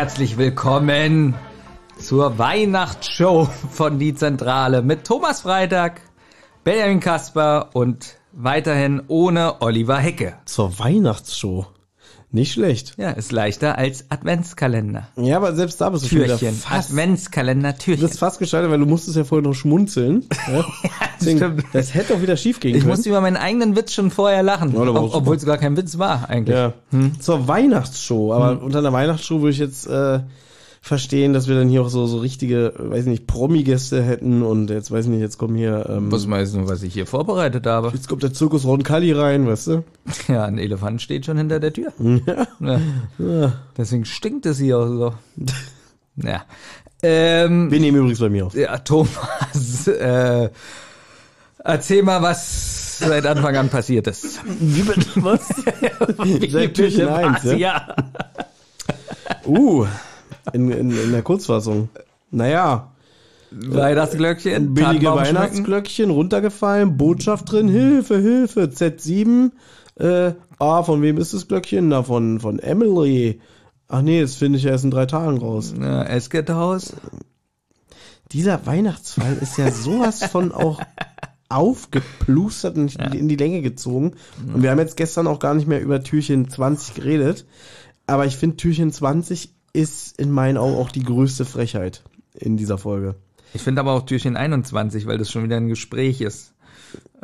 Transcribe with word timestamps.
Herzlich 0.00 0.38
willkommen 0.38 1.34
zur 1.98 2.38
Weihnachtsshow 2.38 3.44
von 3.70 3.98
Die 3.98 4.14
Zentrale 4.14 4.80
mit 4.80 5.06
Thomas 5.06 5.42
Freitag, 5.42 6.00
Benjamin 6.64 7.00
Kasper 7.00 7.68
und 7.74 8.16
weiterhin 8.32 9.02
ohne 9.08 9.60
Oliver 9.60 9.98
Hecke. 9.98 10.38
Zur 10.46 10.78
Weihnachtsshow. 10.78 11.66
Nicht 12.32 12.52
schlecht. 12.52 12.94
Ja, 12.96 13.10
ist 13.10 13.32
leichter 13.32 13.76
als 13.76 14.04
Adventskalender. 14.08 15.08
Ja, 15.16 15.36
aber 15.38 15.52
selbst 15.54 15.80
da 15.80 15.90
bist 15.90 16.04
du 16.04 16.08
schon 16.08 16.18
wieder 16.22 16.38
Türchen. 16.38 16.54
fast, 16.56 16.90
Adventskalender 16.90 17.72
du 17.72 17.78
Türchen. 17.78 18.06
bist 18.06 18.18
fast 18.20 18.38
gescheitert, 18.38 18.70
weil 18.70 18.78
du 18.78 18.86
musstest 18.86 19.16
ja 19.16 19.24
vorher 19.24 19.46
noch 19.48 19.54
schmunzeln. 19.54 20.26
Ja? 20.52 20.64
Deswegen, 21.20 21.38
stimmt. 21.38 21.64
das 21.72 21.92
hätte 21.92 22.14
auch 22.14 22.22
wieder 22.22 22.36
schief 22.36 22.60
gehen 22.60 22.74
Ich 22.74 22.82
können. 22.82 22.90
musste 22.90 23.08
über 23.08 23.20
meinen 23.20 23.36
eigenen 23.36 23.74
Witz 23.76 23.92
schon 23.92 24.10
vorher 24.10 24.42
lachen, 24.44 24.72
Ja, 24.74 24.80
ob, 24.80 25.14
obwohl 25.14 25.36
es 25.36 25.44
gar 25.44 25.58
kein 25.58 25.76
Witz 25.76 25.98
war 25.98 26.30
eigentlich. 26.30 26.56
ja. 26.56 26.72
Zur 27.20 27.46
Weihnachtsshow. 27.48 28.32
Aber 28.32 28.52
Hm. 28.52 28.58
unter 28.58 28.78
einer 28.78 28.92
Weihnachtsshow 28.92 29.40
würde 29.40 29.50
ich 29.50 29.58
jetzt 29.58 29.86
äh, 29.88 30.20
verstehen, 30.82 31.32
dass 31.34 31.46
wir 31.46 31.56
dann 31.56 31.68
hier 31.68 31.82
auch 31.82 31.88
so, 31.88 32.06
so 32.06 32.18
richtige, 32.18 32.72
weiß 32.76 33.04
nicht, 33.04 33.26
Promi-Gäste 33.26 34.02
hätten 34.02 34.42
und 34.42 34.70
jetzt 34.70 34.90
weiß 34.90 35.04
ich 35.04 35.10
nicht, 35.10 35.20
jetzt 35.20 35.36
kommen 35.36 35.54
hier, 35.56 35.86
ähm, 35.88 36.10
Was 36.10 36.26
meinst 36.26 36.54
du, 36.54 36.66
was 36.68 36.82
ich 36.82 36.94
hier 36.94 37.06
vorbereitet 37.06 37.66
habe? 37.66 37.90
jetzt 37.94 38.08
kommt 38.08 38.22
der 38.22 38.32
Zirkus 38.32 38.64
Roncalli 38.64 39.12
rein, 39.12 39.46
weißt 39.46 39.66
du? 39.68 39.84
Ja, 40.28 40.44
ein 40.46 40.58
Elefant 40.58 41.02
steht 41.02 41.26
schon 41.26 41.36
hinter 41.36 41.60
der 41.60 41.72
Tür. 41.72 41.92
Ja. 42.58 42.80
Ja. 43.18 43.52
Deswegen 43.76 44.04
stinkt 44.04 44.46
es 44.46 44.58
hier 44.58 44.78
auch 44.78 44.86
so. 44.88 45.14
Ja. 46.16 46.42
Ähm, 47.02 47.70
Wir 47.70 47.80
nehmen 47.80 47.96
übrigens 47.98 48.18
bei 48.18 48.28
mir 48.28 48.46
auf. 48.46 48.54
Ja, 48.54 48.76
Thomas, 48.78 49.86
äh, 49.86 50.50
erzähl 51.64 52.02
mal, 52.02 52.20
was 52.20 52.98
seit 52.98 53.24
Anfang 53.24 53.56
an 53.56 53.68
passiert 53.70 54.06
ist. 54.06 54.40
Wie 54.44 54.82
bitte 54.82 55.06
was? 55.16 55.48
Seit 56.50 56.74
Türchen 56.74 57.00
bitte 57.06 57.14
eins, 57.14 57.36
was? 57.44 57.44
ja? 57.44 57.56
ja. 57.56 57.94
Uh, 59.46 59.86
in, 60.52 60.70
in, 60.70 60.90
in 60.90 61.12
der 61.12 61.22
Kurzfassung. 61.22 61.88
Naja, 62.30 62.90
Weihnachtsglöckchen, 63.50 64.74
billige. 64.74 65.06
Weihnachtsglöckchen 65.06 66.10
runtergefallen, 66.10 66.96
Botschaft 66.96 67.50
drin, 67.50 67.68
Hilfe, 67.68 68.18
Hilfe, 68.18 68.64
Z7. 68.64 69.50
Äh, 69.98 70.34
ah, 70.58 70.82
von 70.82 71.02
wem 71.02 71.18
ist 71.18 71.34
das 71.34 71.48
Glöckchen? 71.48 71.88
Na, 71.88 72.02
von, 72.02 72.40
von 72.40 72.58
Emily. 72.60 73.40
Ach 73.88 74.02
nee, 74.02 74.20
das 74.20 74.36
finde 74.36 74.58
ich 74.58 74.66
erst 74.66 74.84
in 74.84 74.92
drei 74.92 75.06
Tagen 75.06 75.38
raus. 75.38 75.74
Ja, 75.78 76.04
Eskethaus. 76.04 76.94
Dieser 78.30 78.64
Weihnachtsfall 78.66 79.36
ist 79.40 79.58
ja 79.58 79.72
sowas 79.72 80.24
von 80.24 80.52
auch 80.52 80.80
aufgeplustert 81.48 82.76
und 82.76 82.94
in 83.12 83.28
die 83.28 83.34
Länge 83.34 83.60
gezogen. 83.60 84.12
Und 84.54 84.62
wir 84.62 84.70
haben 84.70 84.78
jetzt 84.78 84.96
gestern 84.96 85.26
auch 85.26 85.40
gar 85.40 85.54
nicht 85.54 85.66
mehr 85.66 85.82
über 85.82 86.04
Türchen 86.04 86.48
20 86.48 86.94
geredet. 86.94 87.44
Aber 88.06 88.26
ich 88.26 88.36
finde, 88.36 88.56
Türchen 88.56 88.92
20 88.92 89.52
ist 89.72 90.18
in 90.18 90.30
meinen 90.30 90.56
Augen 90.56 90.76
auch 90.76 90.90
die 90.90 91.02
größte 91.02 91.44
Frechheit 91.44 92.02
in 92.34 92.56
dieser 92.56 92.78
Folge. 92.78 93.16
Ich 93.52 93.62
finde 93.62 93.80
aber 93.80 93.92
auch 93.92 94.02
Türchen 94.02 94.36
21, 94.36 95.06
weil 95.06 95.18
das 95.18 95.30
schon 95.30 95.44
wieder 95.44 95.56
ein 95.56 95.68
Gespräch 95.68 96.20
ist. 96.20 96.54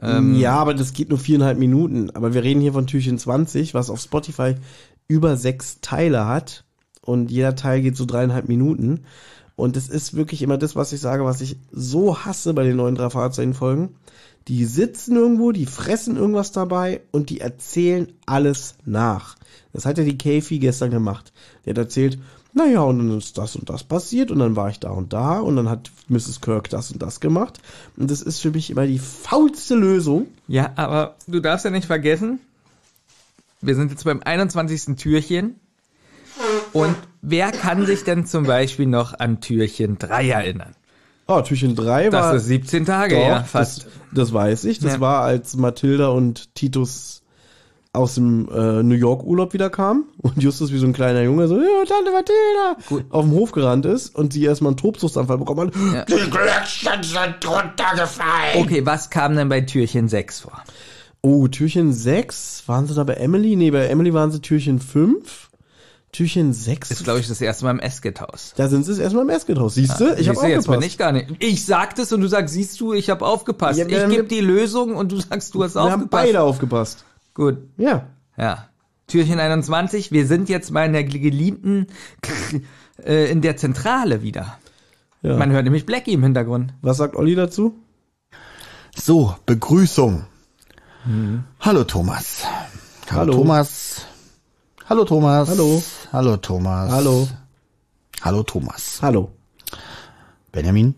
Ähm, 0.00 0.36
ja, 0.36 0.54
aber 0.56 0.74
das 0.74 0.92
geht 0.92 1.08
nur 1.08 1.18
viereinhalb 1.18 1.58
Minuten. 1.58 2.10
Aber 2.10 2.34
wir 2.34 2.42
reden 2.42 2.60
hier 2.60 2.72
von 2.72 2.86
Türchen 2.86 3.18
20, 3.18 3.74
was 3.74 3.90
auf 3.90 4.00
Spotify 4.00 4.54
über 5.08 5.36
sechs 5.36 5.80
Teile 5.80 6.26
hat. 6.26 6.64
Und 7.02 7.30
jeder 7.30 7.54
Teil 7.54 7.82
geht 7.82 7.96
so 7.96 8.04
dreieinhalb 8.04 8.48
Minuten. 8.48 9.04
Und 9.56 9.76
es 9.76 9.88
ist 9.88 10.14
wirklich 10.14 10.42
immer 10.42 10.58
das, 10.58 10.76
was 10.76 10.92
ich 10.92 11.00
sage, 11.00 11.24
was 11.24 11.40
ich 11.40 11.56
so 11.72 12.18
hasse 12.18 12.52
bei 12.52 12.62
den 12.62 12.76
neuen 12.76 12.94
drei 12.94 13.08
Fahrzeugen-Folgen. 13.10 13.96
Die 14.48 14.64
sitzen 14.64 15.16
irgendwo, 15.16 15.50
die 15.50 15.66
fressen 15.66 16.16
irgendwas 16.16 16.52
dabei 16.52 17.00
und 17.10 17.30
die 17.30 17.40
erzählen 17.40 18.12
alles 18.26 18.76
nach. 18.84 19.36
Das 19.72 19.86
hat 19.86 19.98
ja 19.98 20.04
die 20.04 20.18
Kathy 20.18 20.58
gestern 20.58 20.90
gemacht. 20.90 21.32
Die 21.64 21.70
hat 21.70 21.78
erzählt, 21.78 22.18
naja, 22.52 22.80
und 22.82 22.98
dann 22.98 23.18
ist 23.18 23.36
das 23.38 23.56
und 23.56 23.68
das 23.68 23.84
passiert 23.84 24.30
und 24.30 24.38
dann 24.38 24.56
war 24.56 24.70
ich 24.70 24.78
da 24.78 24.90
und 24.90 25.12
da 25.12 25.40
und 25.40 25.56
dann 25.56 25.68
hat 25.68 25.90
Mrs. 26.08 26.40
Kirk 26.40 26.70
das 26.70 26.90
und 26.90 27.02
das 27.02 27.20
gemacht. 27.20 27.60
Und 27.96 28.10
das 28.10 28.22
ist 28.22 28.40
für 28.40 28.50
mich 28.50 28.70
immer 28.70 28.86
die 28.86 28.98
faulste 28.98 29.74
Lösung. 29.74 30.28
Ja, 30.48 30.72
aber 30.76 31.16
du 31.26 31.40
darfst 31.40 31.64
ja 31.64 31.70
nicht 31.70 31.86
vergessen, 31.86 32.40
wir 33.60 33.74
sind 33.74 33.90
jetzt 33.90 34.04
beim 34.04 34.22
21. 34.22 34.96
Türchen. 34.96 35.56
Und 36.76 36.94
wer 37.22 37.52
kann 37.52 37.86
sich 37.86 38.04
denn 38.04 38.26
zum 38.26 38.44
Beispiel 38.44 38.86
noch 38.86 39.18
an 39.18 39.40
Türchen 39.40 39.96
3 39.98 40.28
erinnern? 40.28 40.74
Ah, 41.26 41.40
Türchen 41.42 41.74
3 41.74 42.12
war. 42.12 42.32
Das 42.34 42.42
ist 42.42 42.48
17 42.48 42.84
Tage, 42.84 43.14
doch, 43.16 43.22
ja, 43.26 43.42
fast. 43.44 43.84
Das, 43.86 43.92
das 44.12 44.32
weiß 44.34 44.64
ich. 44.64 44.78
Das 44.80 44.94
Ja. 44.94 45.00
war, 45.00 45.22
als 45.22 45.56
Mathilda 45.56 46.08
und 46.08 46.54
Titus 46.54 47.22
aus 47.94 48.14
dem 48.16 48.46
äh, 48.54 48.82
New 48.82 48.94
York 48.94 49.24
Urlaub 49.24 49.54
wieder 49.54 49.70
kamen 49.70 50.04
und 50.18 50.42
Justus 50.42 50.70
wie 50.70 50.76
so 50.76 50.86
ein 50.86 50.92
kleiner 50.92 51.22
Junge 51.22 51.48
so, 51.48 51.56
ja, 51.56 51.84
Tante 51.88 52.12
Mathilda, 52.12 52.76
Gut. 52.90 53.04
auf 53.08 53.24
dem 53.24 53.32
Hof 53.32 53.52
gerannt 53.52 53.86
ist 53.86 54.14
und 54.14 54.34
sie 54.34 54.44
erstmal 54.44 54.72
einen 54.72 54.76
Tobsuchtsanfall 54.76 55.38
bekommen 55.38 55.68
hat. 55.68 55.74
Ja. 55.94 56.04
Die 56.04 56.30
Glöckchen 56.30 57.02
sind 57.02 57.48
runtergefallen. 57.48 58.56
Okay, 58.60 58.84
was 58.84 59.08
kam 59.08 59.34
denn 59.34 59.48
bei 59.48 59.62
Türchen 59.62 60.08
6 60.08 60.40
vor? 60.40 60.62
Oh, 61.22 61.48
Türchen 61.48 61.94
6, 61.94 62.64
waren 62.66 62.86
sie 62.86 62.94
da 62.94 63.02
bei 63.04 63.14
Emily? 63.14 63.56
Nee, 63.56 63.70
bei 63.70 63.86
Emily 63.86 64.12
waren 64.12 64.30
sie 64.30 64.42
Türchen 64.42 64.78
5. 64.78 65.48
Türchen 66.12 66.52
6. 66.54 66.90
Ist, 66.92 67.04
glaube 67.04 67.20
ich, 67.20 67.28
das 67.28 67.40
erste 67.40 67.64
Mal 67.64 67.72
im 67.72 67.80
Eskethaus. 67.80 68.54
da 68.56 68.68
sind 68.68 68.84
sie 68.84 68.92
es 68.92 68.98
erstmal 68.98 69.24
im 69.24 69.28
Esket-Haus. 69.30 69.74
Siehst 69.74 70.00
du? 70.00 70.04
Ich 70.14 70.28
habe 70.28 70.38
Siehst 70.38 70.42
du, 70.42 70.46
jetzt 70.46 70.64
bin 70.64 70.74
aufgepasst. 70.76 70.86
ich 70.86 70.98
gar 70.98 71.12
nicht. 71.12 71.30
Ich 71.40 71.64
sag 71.66 71.94
das 71.96 72.10
und 72.12 72.20
du 72.22 72.26
sagst, 72.28 72.54
siehst 72.54 72.80
du, 72.80 72.94
ich 72.94 73.10
habe 73.10 73.26
aufgepasst. 73.26 73.78
Ja, 73.78 73.86
wir 73.86 73.96
ich 73.98 74.02
haben- 74.04 74.10
gebe 74.12 74.24
die 74.24 74.40
Lösung 74.40 74.96
und 74.96 75.12
du 75.12 75.16
sagst, 75.20 75.54
du 75.54 75.62
hast 75.62 75.74
Wir 75.74 75.82
haben 75.82 75.92
aufgepasst. 76.04 76.24
beide 76.24 76.40
aufgepasst. 76.42 77.04
Gut, 77.34 77.58
Ja. 77.76 78.06
ja. 78.38 78.68
Türchen 79.08 79.38
21, 79.38 80.10
wir 80.10 80.26
sind 80.26 80.48
jetzt 80.48 80.70
mal 80.72 80.84
in 80.86 80.92
der 80.94 81.04
geliebten, 81.04 81.86
äh, 83.04 83.30
in 83.30 83.40
der 83.42 83.56
Zentrale 83.56 84.22
wieder. 84.22 84.58
ja. 85.22 85.36
Man 85.36 85.50
hört 85.52 85.64
nämlich 85.64 85.86
Blackie 85.86 86.12
im 86.14 86.22
Hintergrund. 86.22 86.72
Was 86.82 86.96
sagt 86.96 87.14
Olli 87.14 87.34
dazu? 87.34 87.76
So, 88.96 89.36
Begrüßung. 89.44 90.24
Hallo 91.60 91.84
Thomas. 91.84 92.42
Hallo, 93.10 93.20
Hallo. 93.20 93.32
Thomas. 93.34 94.06
Hallo 94.88 95.04
Thomas. 95.04 95.48
Hallo. 95.48 95.82
Hallo 96.12 96.36
Thomas. 96.36 96.90
Hallo. 96.92 97.26
Hallo 98.22 98.42
Thomas. 98.44 99.00
Hallo. 99.02 99.30
Benjamin. 100.52 100.94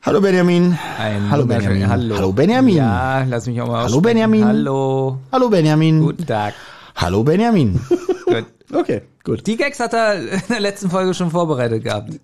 Hallo 0.00 0.22
Benjamin. 0.22 0.78
Ein 0.98 1.30
Hallo 1.30 1.44
Benjamin. 1.44 1.86
Hallo. 1.86 2.16
Hallo 2.16 2.32
Benjamin. 2.32 2.76
Ja, 2.76 3.24
lass 3.28 3.46
mich 3.46 3.60
auch 3.60 3.66
mal 3.66 3.84
Hallo 3.84 3.84
aussprechen. 3.84 4.02
Benjamin. 4.02 4.44
Hallo. 4.44 5.18
Hallo 5.30 5.50
Benjamin. 5.50 6.00
Guten 6.00 6.26
Tag. 6.26 6.54
Hallo 6.96 7.22
Benjamin. 7.24 7.78
Gut. 8.24 8.46
Okay, 8.72 9.02
gut. 9.24 9.46
Die 9.46 9.56
Gags 9.56 9.80
hat 9.80 9.94
er 9.94 10.14
in 10.32 10.42
der 10.48 10.60
letzten 10.60 10.90
Folge 10.90 11.12
schon 11.14 11.30
vorbereitet 11.30 11.84
gehabt. 11.84 12.18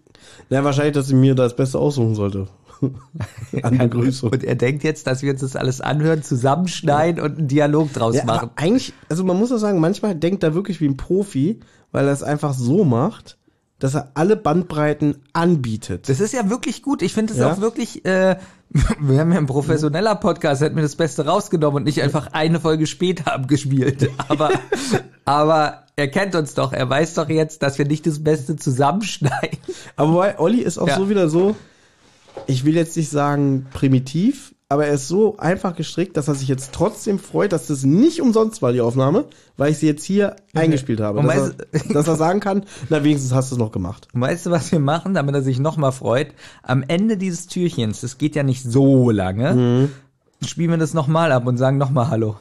Na, 0.50 0.64
wahrscheinlich, 0.64 0.94
dass 0.94 1.08
ich 1.08 1.14
mir 1.14 1.34
das 1.34 1.56
Beste 1.56 1.78
aussuchen 1.78 2.14
sollte. 2.14 2.48
An 3.62 3.78
Begrüßung. 3.78 4.30
Und 4.30 4.44
er 4.44 4.54
denkt 4.54 4.84
jetzt, 4.84 5.06
dass 5.06 5.22
wir 5.22 5.32
uns 5.32 5.40
das 5.40 5.56
alles 5.56 5.80
anhören, 5.80 6.22
zusammenschneiden 6.22 7.22
und 7.22 7.38
einen 7.38 7.48
Dialog 7.48 7.92
draus 7.92 8.16
Ja, 8.16 8.24
machen. 8.24 8.50
eigentlich, 8.56 8.92
also 9.08 9.24
man 9.24 9.38
muss 9.38 9.52
auch 9.52 9.58
sagen, 9.58 9.80
manchmal 9.80 10.14
denkt 10.14 10.42
er 10.42 10.54
wirklich 10.54 10.80
wie 10.80 10.86
ein 10.88 10.96
Profi, 10.96 11.60
weil 11.92 12.06
er 12.06 12.12
es 12.12 12.22
einfach 12.22 12.54
so 12.54 12.84
macht, 12.84 13.38
dass 13.78 13.94
er 13.94 14.12
alle 14.14 14.36
Bandbreiten 14.36 15.16
anbietet. 15.32 16.08
Das 16.08 16.20
ist 16.20 16.32
ja 16.32 16.48
wirklich 16.48 16.82
gut. 16.82 17.02
Ich 17.02 17.12
finde 17.12 17.32
es 17.32 17.38
Ja? 17.38 17.52
auch 17.52 17.60
wirklich, 17.60 18.04
äh, 18.04 18.36
wir 19.00 19.18
haben 19.20 19.32
ja 19.32 19.38
ein 19.38 19.46
professioneller 19.46 20.14
Podcast, 20.14 20.62
hätten 20.62 20.76
wir 20.76 20.82
das 20.82 20.96
Beste 20.96 21.26
rausgenommen 21.26 21.78
und 21.78 21.84
nicht 21.84 22.02
einfach 22.02 22.28
eine 22.32 22.60
Folge 22.60 22.86
später 22.86 23.32
abgespielt. 23.34 24.08
Aber, 24.28 24.50
aber 25.24 25.84
er 25.96 26.08
kennt 26.08 26.34
uns 26.34 26.54
doch. 26.54 26.72
Er 26.72 26.88
weiß 26.88 27.14
doch 27.14 27.28
jetzt, 27.28 27.62
dass 27.62 27.78
wir 27.78 27.86
nicht 27.86 28.06
das 28.06 28.22
Beste 28.24 28.56
zusammenschneiden. 28.56 29.58
Aber 29.96 30.12
wobei, 30.12 30.38
Olli 30.38 30.60
ist 30.60 30.78
auch 30.78 30.88
Ja. 30.88 30.96
so 30.96 31.08
wieder 31.08 31.28
so, 31.28 31.54
ich 32.46 32.64
will 32.64 32.74
jetzt 32.74 32.96
nicht 32.96 33.10
sagen 33.10 33.66
primitiv, 33.72 34.54
aber 34.68 34.86
er 34.86 34.94
ist 34.94 35.08
so 35.08 35.36
einfach 35.36 35.76
gestrickt, 35.76 36.16
dass 36.16 36.26
er 36.26 36.34
sich 36.34 36.48
jetzt 36.48 36.72
trotzdem 36.72 37.18
freut, 37.18 37.52
dass 37.52 37.66
das 37.68 37.84
nicht 37.84 38.20
umsonst 38.20 38.60
war, 38.62 38.72
die 38.72 38.80
Aufnahme, 38.80 39.26
weil 39.56 39.70
ich 39.70 39.78
sie 39.78 39.86
jetzt 39.86 40.04
hier 40.04 40.34
eingespielt 40.54 41.00
habe. 41.00 41.20
Und 41.20 41.26
Dass 41.26 41.36
weißt- 41.50 41.54
er, 41.88 41.92
dass 41.94 42.08
er 42.08 42.16
sagen 42.16 42.40
kann, 42.40 42.64
na 42.88 43.04
wenigstens 43.04 43.32
hast 43.32 43.50
du 43.50 43.54
es 43.54 43.58
noch 43.58 43.70
gemacht. 43.72 44.08
Und 44.14 44.20
weißt 44.22 44.46
du, 44.46 44.50
was 44.50 44.72
wir 44.72 44.80
machen, 44.80 45.14
damit 45.14 45.34
er 45.34 45.42
sich 45.42 45.60
nochmal 45.60 45.92
freut? 45.92 46.28
Am 46.62 46.82
Ende 46.88 47.16
dieses 47.16 47.46
Türchens, 47.46 48.00
das 48.00 48.18
geht 48.18 48.34
ja 48.34 48.42
nicht 48.42 48.64
so 48.64 49.10
lange, 49.10 49.54
Mhm. 49.54 50.46
spielen 50.46 50.70
wir 50.70 50.78
das 50.78 50.94
nochmal 50.94 51.30
ab 51.30 51.46
und 51.46 51.56
sagen 51.56 51.78
nochmal 51.78 52.08
Hallo. 52.10 52.36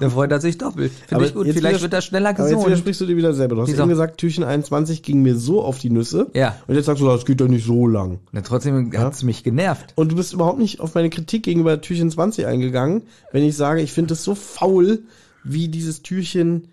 Dann 0.00 0.10
freut 0.10 0.30
er 0.30 0.40
sich 0.40 0.58
doppelt. 0.58 0.92
Finde 1.08 1.24
ich 1.26 1.34
gut. 1.34 1.46
Vielleicht 1.48 1.82
wird 1.82 1.92
er 1.92 2.00
schneller 2.02 2.30
Aber 2.30 2.40
jetzt 2.40 2.50
gesund. 2.50 2.66
widersprichst 2.66 3.00
du 3.00 3.06
dir 3.06 3.16
wieder 3.16 3.34
selber. 3.34 3.56
Du 3.56 3.62
hast 3.62 3.68
Wieso? 3.70 3.82
eben 3.82 3.88
gesagt, 3.90 4.18
Türchen 4.18 4.44
21 4.44 5.02
ging 5.02 5.22
mir 5.22 5.36
so 5.36 5.62
auf 5.62 5.78
die 5.78 5.90
Nüsse. 5.90 6.30
Ja. 6.34 6.56
Und 6.66 6.74
jetzt 6.76 6.86
sagst 6.86 7.02
du, 7.02 7.06
das 7.06 7.24
geht 7.24 7.40
doch 7.40 7.48
nicht 7.48 7.66
so 7.66 7.86
lang. 7.86 8.20
Na, 8.32 8.40
trotzdem 8.42 8.92
hat's 8.96 9.22
mich 9.22 9.42
genervt. 9.44 9.92
Und 9.96 10.12
du 10.12 10.16
bist 10.16 10.32
überhaupt 10.32 10.58
nicht 10.58 10.80
auf 10.80 10.94
meine 10.94 11.10
Kritik 11.10 11.42
gegenüber 11.44 11.80
Türchen 11.80 12.10
20 12.10 12.46
eingegangen, 12.46 13.02
wenn 13.32 13.44
ich 13.44 13.56
sage, 13.56 13.80
ich 13.82 13.92
finde 13.92 14.14
es 14.14 14.22
so 14.24 14.34
faul, 14.34 15.00
wie 15.44 15.68
dieses 15.68 16.02
Türchen 16.02 16.68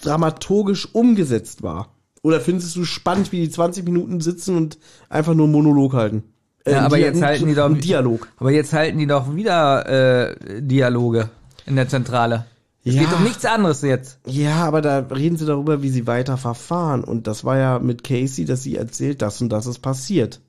dramaturgisch 0.00 0.88
umgesetzt 0.94 1.62
war. 1.62 1.94
Oder 2.22 2.40
findest 2.40 2.74
du 2.76 2.84
spannend, 2.84 3.32
wie 3.32 3.40
die 3.40 3.50
20 3.50 3.84
Minuten 3.84 4.20
sitzen 4.20 4.56
und 4.56 4.78
einfach 5.08 5.34
nur 5.34 5.44
einen 5.46 5.52
Monolog 5.52 5.92
halten? 5.94 6.24
Äh, 6.64 6.72
Ja, 6.72 6.78
ein 6.80 6.84
aber 6.86 6.98
jetzt 6.98 7.22
halten 7.22 7.46
die 7.46 7.54
doch- 7.54 7.72
Dialog. 7.72 8.28
Aber 8.38 8.50
jetzt 8.50 8.72
halten 8.72 8.98
die 8.98 9.06
doch 9.06 9.34
wieder 9.34 10.28
äh, 10.30 10.60
Dialoge 10.62 11.30
in 11.68 11.76
der 11.76 11.88
Zentrale. 11.88 12.46
Es 12.84 12.94
Ja. 12.94 13.02
geht 13.02 13.12
um 13.12 13.22
nichts 13.24 13.44
anderes 13.44 13.82
jetzt. 13.82 14.18
Ja, 14.26 14.64
aber 14.64 14.80
da 14.80 14.98
reden 14.98 15.36
sie 15.36 15.46
darüber, 15.46 15.82
wie 15.82 15.90
sie 15.90 16.06
weiter 16.06 16.36
verfahren. 16.36 17.04
Und 17.04 17.26
das 17.26 17.44
war 17.44 17.58
ja 17.58 17.78
mit 17.78 18.02
Casey, 18.04 18.44
dass 18.44 18.62
sie 18.62 18.76
erzählt, 18.76 19.20
das 19.22 19.40
und 19.42 19.50
das 19.50 19.66
ist 19.66 19.80
passiert. 19.80 20.40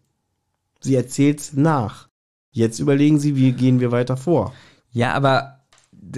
Sie 0.80 0.96
erzählt's 0.96 1.54
nach. 1.54 2.08
Jetzt 2.52 2.80
überlegen 2.80 3.20
sie, 3.20 3.36
wie 3.36 3.52
gehen 3.52 3.80
wir 3.80 3.92
weiter 3.92 4.16
vor. 4.18 4.54
Ja, 4.92 5.14
aber 5.14 5.60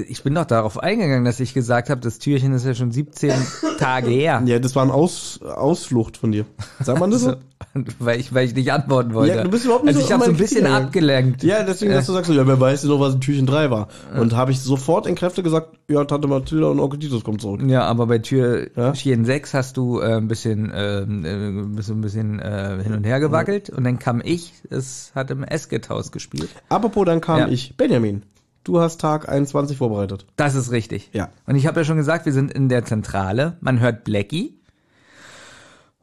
ich 0.08 0.24
bin 0.24 0.36
doch 0.36 0.46
darauf 0.46 0.78
eingegangen, 0.78 1.26
dass 1.26 1.40
ich 1.40 1.54
gesagt 1.54 1.90
habe, 1.90 2.00
das 2.02 2.20
Türchen 2.20 2.54
ist 2.54 2.66
ja 2.66 2.76
schon 2.76 2.92
17 2.92 3.34
Tage 3.80 4.10
her. 4.10 4.42
Ja, 4.46 4.60
das 4.60 4.76
war 4.76 4.84
ein 4.86 4.92
Aus, 4.92 5.42
Ausflucht 5.42 6.18
von 6.18 6.32
dir. 6.32 6.46
Sagt 6.82 7.00
man 7.00 7.10
das 7.12 7.22
so? 7.22 7.36
weil 8.00 8.20
ich, 8.20 8.34
weil 8.34 8.46
ich 8.48 8.56
nicht 8.56 8.72
antworten 8.72 9.14
wollte. 9.14 9.36
Ja, 9.36 9.44
du 9.44 9.50
bist 9.50 9.66
überhaupt 9.66 9.86
nicht 9.86 9.96
also 9.96 10.02
so 10.02 10.06
ich 10.08 10.14
habe 10.14 10.26
so 10.26 10.32
ein 10.32 10.38
bisschen 10.38 10.66
Kritik 10.66 10.76
abgelenkt. 10.82 11.44
Ja, 11.44 11.64
deswegen, 11.64 11.92
dass 11.94 12.06
du 12.06 12.14
sagst, 12.14 12.30
ja, 12.32 12.46
wer 12.46 12.60
weiß 12.60 12.84
noch, 12.86 13.00
was 13.00 13.14
in 13.16 13.22
Türchen 13.22 13.46
3 13.46 13.72
war. 13.72 13.88
Und 14.20 14.36
habe 14.36 14.52
ich 14.52 14.60
sofort 14.60 15.08
in 15.08 15.16
Kräfte 15.16 15.44
gesagt, 15.44 15.78
ja, 15.88 16.04
Tante 16.06 16.28
Mathilda 16.28 16.68
und 16.68 16.80
Onkel 16.80 17.00
Titus 17.00 17.24
kommen 17.24 17.40
zurück. 17.40 17.62
Ja, 17.66 17.84
aber 17.84 18.08
bei 18.08 18.20
Tür 18.20 18.68
Ja? 18.76 18.94
6 18.94 19.54
hast 19.54 19.78
du 19.78 20.00
äh, 20.00 20.16
ein 20.16 20.28
bisschen, 20.28 20.72
ähm, 20.74 21.26
äh, 21.26 21.76
bist 21.76 21.90
du 21.90 21.94
ein 21.94 22.02
bisschen 22.02 22.40
äh, 22.40 22.80
hin 22.84 22.94
und 22.94 23.06
her 23.06 23.20
gewackelt 23.20 23.70
und 23.70 23.84
dann 23.84 24.00
kam 24.00 24.22
ich, 24.24 24.54
es 24.70 25.12
hat 25.16 25.32
im 25.32 25.44
Esket-Haus 25.44 26.12
gespielt. 26.12 26.50
Apropos, 26.70 27.06
dann 27.06 27.22
kam 27.22 27.40
Ja. 27.40 27.48
ich. 27.48 27.76
Benjamin, 27.78 28.24
du 28.64 28.80
hast 28.80 29.00
Tag 29.02 29.30
21 29.30 29.78
vorbereitet. 29.78 30.26
Das 30.36 30.56
ist 30.56 30.72
richtig. 30.72 31.10
Ja. 31.14 31.30
Und 31.46 31.56
ich 31.56 31.68
habe 31.68 31.80
ja 31.80 31.84
schon 31.84 31.98
gesagt, 31.98 32.26
wir 32.26 32.34
sind 32.34 32.52
in 32.52 32.70
der 32.70 32.86
Zentrale. 32.86 33.58
Man 33.62 33.80
hört 33.80 34.04
Blackie. 34.04 34.58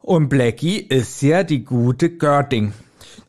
Und 0.01 0.29
Blackie 0.29 0.77
ist 0.77 1.21
ja 1.21 1.43
die 1.43 1.63
gute 1.63 2.09
Görding. 2.09 2.73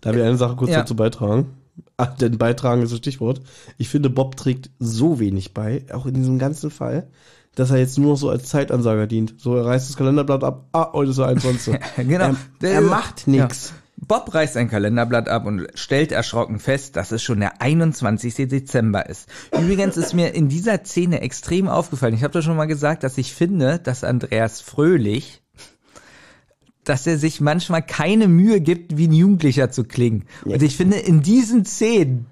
Da 0.00 0.10
habe 0.10 0.20
ich 0.20 0.24
eine 0.24 0.36
Sache 0.36 0.56
kurz 0.56 0.70
Ja. 0.70 0.80
dazu 0.80 0.96
beitragen. 0.96 1.54
Ach, 1.96 2.16
denn 2.16 2.38
beitragen 2.38 2.82
ist 2.82 2.92
das 2.92 2.98
Stichwort. 2.98 3.42
Ich 3.76 3.88
finde, 3.88 4.08
Bob 4.10 4.36
trägt 4.36 4.70
so 4.78 5.20
wenig 5.20 5.52
bei, 5.52 5.84
auch 5.92 6.06
in 6.06 6.14
diesem 6.14 6.38
ganzen 6.38 6.70
Fall, 6.70 7.08
dass 7.54 7.70
er 7.70 7.78
jetzt 7.78 7.98
nur 7.98 8.12
noch 8.12 8.18
so 8.18 8.30
als 8.30 8.48
Zeitansager 8.48 9.06
dient. 9.06 9.34
So, 9.38 9.54
er 9.56 9.66
reißt 9.66 9.88
das 9.90 9.96
Kalenderblatt 9.96 10.44
ab, 10.44 10.68
ah, 10.72 10.92
heute 10.92 11.10
ist 11.10 11.18
der 11.18 11.26
21. 11.26 11.78
Genau. 11.96 12.34
Er, 12.62 12.70
er 12.70 12.80
macht 12.80 13.26
nix. 13.26 13.74
Bob 13.96 14.32
reißt 14.32 14.56
ein 14.56 14.70
Kalenderblatt 14.70 15.28
ab 15.28 15.44
und 15.44 15.66
stellt 15.74 16.10
erschrocken 16.10 16.58
fest, 16.58 16.96
dass 16.96 17.12
es 17.12 17.22
schon 17.22 17.40
der 17.40 17.60
21. 17.60 18.48
Dezember 18.48 19.06
ist. 19.06 19.28
Übrigens 19.52 19.98
ist 19.98 20.14
mir 20.14 20.34
in 20.34 20.48
dieser 20.48 20.82
Szene 20.84 21.20
extrem 21.20 21.68
aufgefallen. 21.68 22.14
Ich 22.14 22.22
habe 22.22 22.32
da 22.32 22.40
schon 22.40 22.56
mal 22.56 22.64
gesagt, 22.64 23.02
dass 23.04 23.18
ich 23.18 23.34
finde, 23.34 23.78
dass 23.78 24.02
Andreas 24.02 24.62
Fröhlich, 24.62 25.39
dass 26.90 27.06
er 27.06 27.16
sich 27.18 27.40
manchmal 27.40 27.82
keine 27.82 28.26
Mühe 28.26 28.60
gibt, 28.60 28.96
wie 28.98 29.06
ein 29.06 29.12
Jugendlicher 29.12 29.70
zu 29.70 29.84
klingen. 29.84 30.24
Und 30.44 30.60
ich 30.60 30.76
finde, 30.76 30.96
in 30.98 31.22
diesen 31.22 31.64
Szenen 31.64 32.26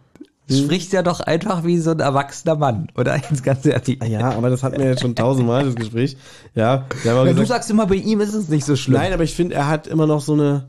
spricht 0.50 0.92
er 0.94 1.04
doch 1.04 1.20
einfach 1.20 1.64
wie 1.64 1.78
so 1.78 1.92
ein 1.92 2.00
erwachsener 2.00 2.56
Mann, 2.56 2.88
oder? 2.96 3.16
Jetzt 3.30 3.44
ganz 3.44 3.64
ehrlich. 3.64 3.98
Ja, 4.04 4.30
aber 4.32 4.50
das 4.50 4.62
hatten 4.64 4.78
wir 4.80 4.86
jetzt 4.88 5.02
schon 5.02 5.14
tausendmal, 5.14 5.64
das 5.64 5.76
Gespräch. 5.76 6.16
Ja, 6.56 6.86
Ja, 7.04 7.22
du 7.22 7.30
gesagt, 7.30 7.48
sagst 7.48 7.70
immer, 7.70 7.86
bei 7.86 7.94
ihm 7.96 8.20
ist 8.20 8.34
es 8.34 8.48
nicht 8.48 8.64
so 8.66 8.74
schlimm. 8.74 8.98
nein, 8.98 9.12
aber 9.12 9.22
ich 9.22 9.34
finde, 9.34 9.54
er 9.54 9.68
hat 9.68 9.86
immer 9.86 10.06
noch 10.06 10.20
so 10.20 10.32
eine, 10.32 10.68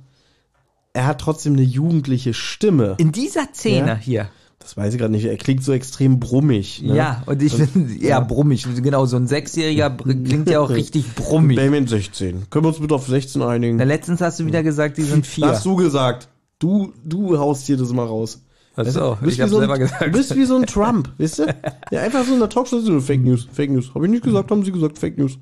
er 0.94 1.08
hat 1.08 1.20
trotzdem 1.22 1.54
eine 1.54 1.64
jugendliche 1.64 2.34
Stimme. 2.36 2.96
In 3.00 3.12
dieser 3.12 3.48
Szene 3.54 3.88
Ja. 3.88 3.96
hier. 3.96 4.30
Das 4.60 4.76
weiß 4.76 4.94
ich 4.94 5.00
gerade 5.00 5.14
nicht, 5.14 5.26
er 5.26 5.38
klingt 5.38 5.64
so 5.64 5.72
extrem 5.72 6.20
brummig. 6.20 6.82
Ne? 6.84 6.96
Ja, 6.96 7.24
und 7.26 7.42
ich 7.42 7.54
finde, 7.56 7.94
ja, 8.06 8.20
brummig. 8.20 8.68
Genau, 8.84 9.06
so 9.06 9.16
ein 9.16 9.26
Sechsjähriger 9.26 9.90
klingt 9.90 10.50
ja 10.50 10.60
auch 10.60 10.70
richtig 10.70 11.16
brummig. 11.16 11.56
Benjamin 11.56 11.88
16. 11.88 12.50
Können 12.50 12.66
wir 12.66 12.70
uns 12.70 12.80
bitte 12.80 12.94
auf 12.94 13.08
16 13.08 13.42
einigen? 13.42 13.78
Na, 13.78 13.86
letztens 13.86 14.20
hast 14.20 14.40
du 14.40 14.46
wieder 14.46 14.62
gesagt, 14.62 14.98
die 14.98 15.04
sind 15.04 15.26
vier. 15.26 15.48
Hast 15.48 15.66
du 15.66 15.76
gesagt. 15.78 16.28
Du, 16.60 16.92
du 17.06 17.38
haust 17.38 17.68
hier 17.68 17.78
das 17.78 17.92
mal 17.94 18.06
raus. 18.06 18.42
Ach 18.76 18.86
so, 18.86 19.16
Du 19.16 19.26
bist, 19.26 19.34
ich 19.34 19.38
wie 19.40 19.42
hab's 19.44 19.52
so 19.52 19.58
ein, 19.58 19.62
selber 19.62 19.80
gesagt. 19.80 20.06
du 20.06 20.12
bist 20.12 20.36
wie 20.36 20.46
so 20.46 20.56
ein 20.58 20.66
Trump, 20.66 21.10
weißt 21.18 21.40
du? 21.40 21.56
Ja, 21.92 22.02
einfach 22.02 22.26
so 22.26 22.34
in 22.34 22.40
der 22.40 22.50
Talkshow 22.50 22.80
so 22.80 23.00
Fake 23.00 23.24
News, 23.24 23.48
Fake 23.52 23.72
News. 23.72 23.94
Habe 23.96 24.06
ich 24.06 24.12
nicht 24.12 24.24
gesagt, 24.24 24.52
haben 24.52 24.64
sie 24.64 24.72
gesagt, 24.72 24.98
Fake 25.00 25.18
News. 25.18 25.38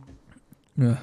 Ja. 0.75 0.99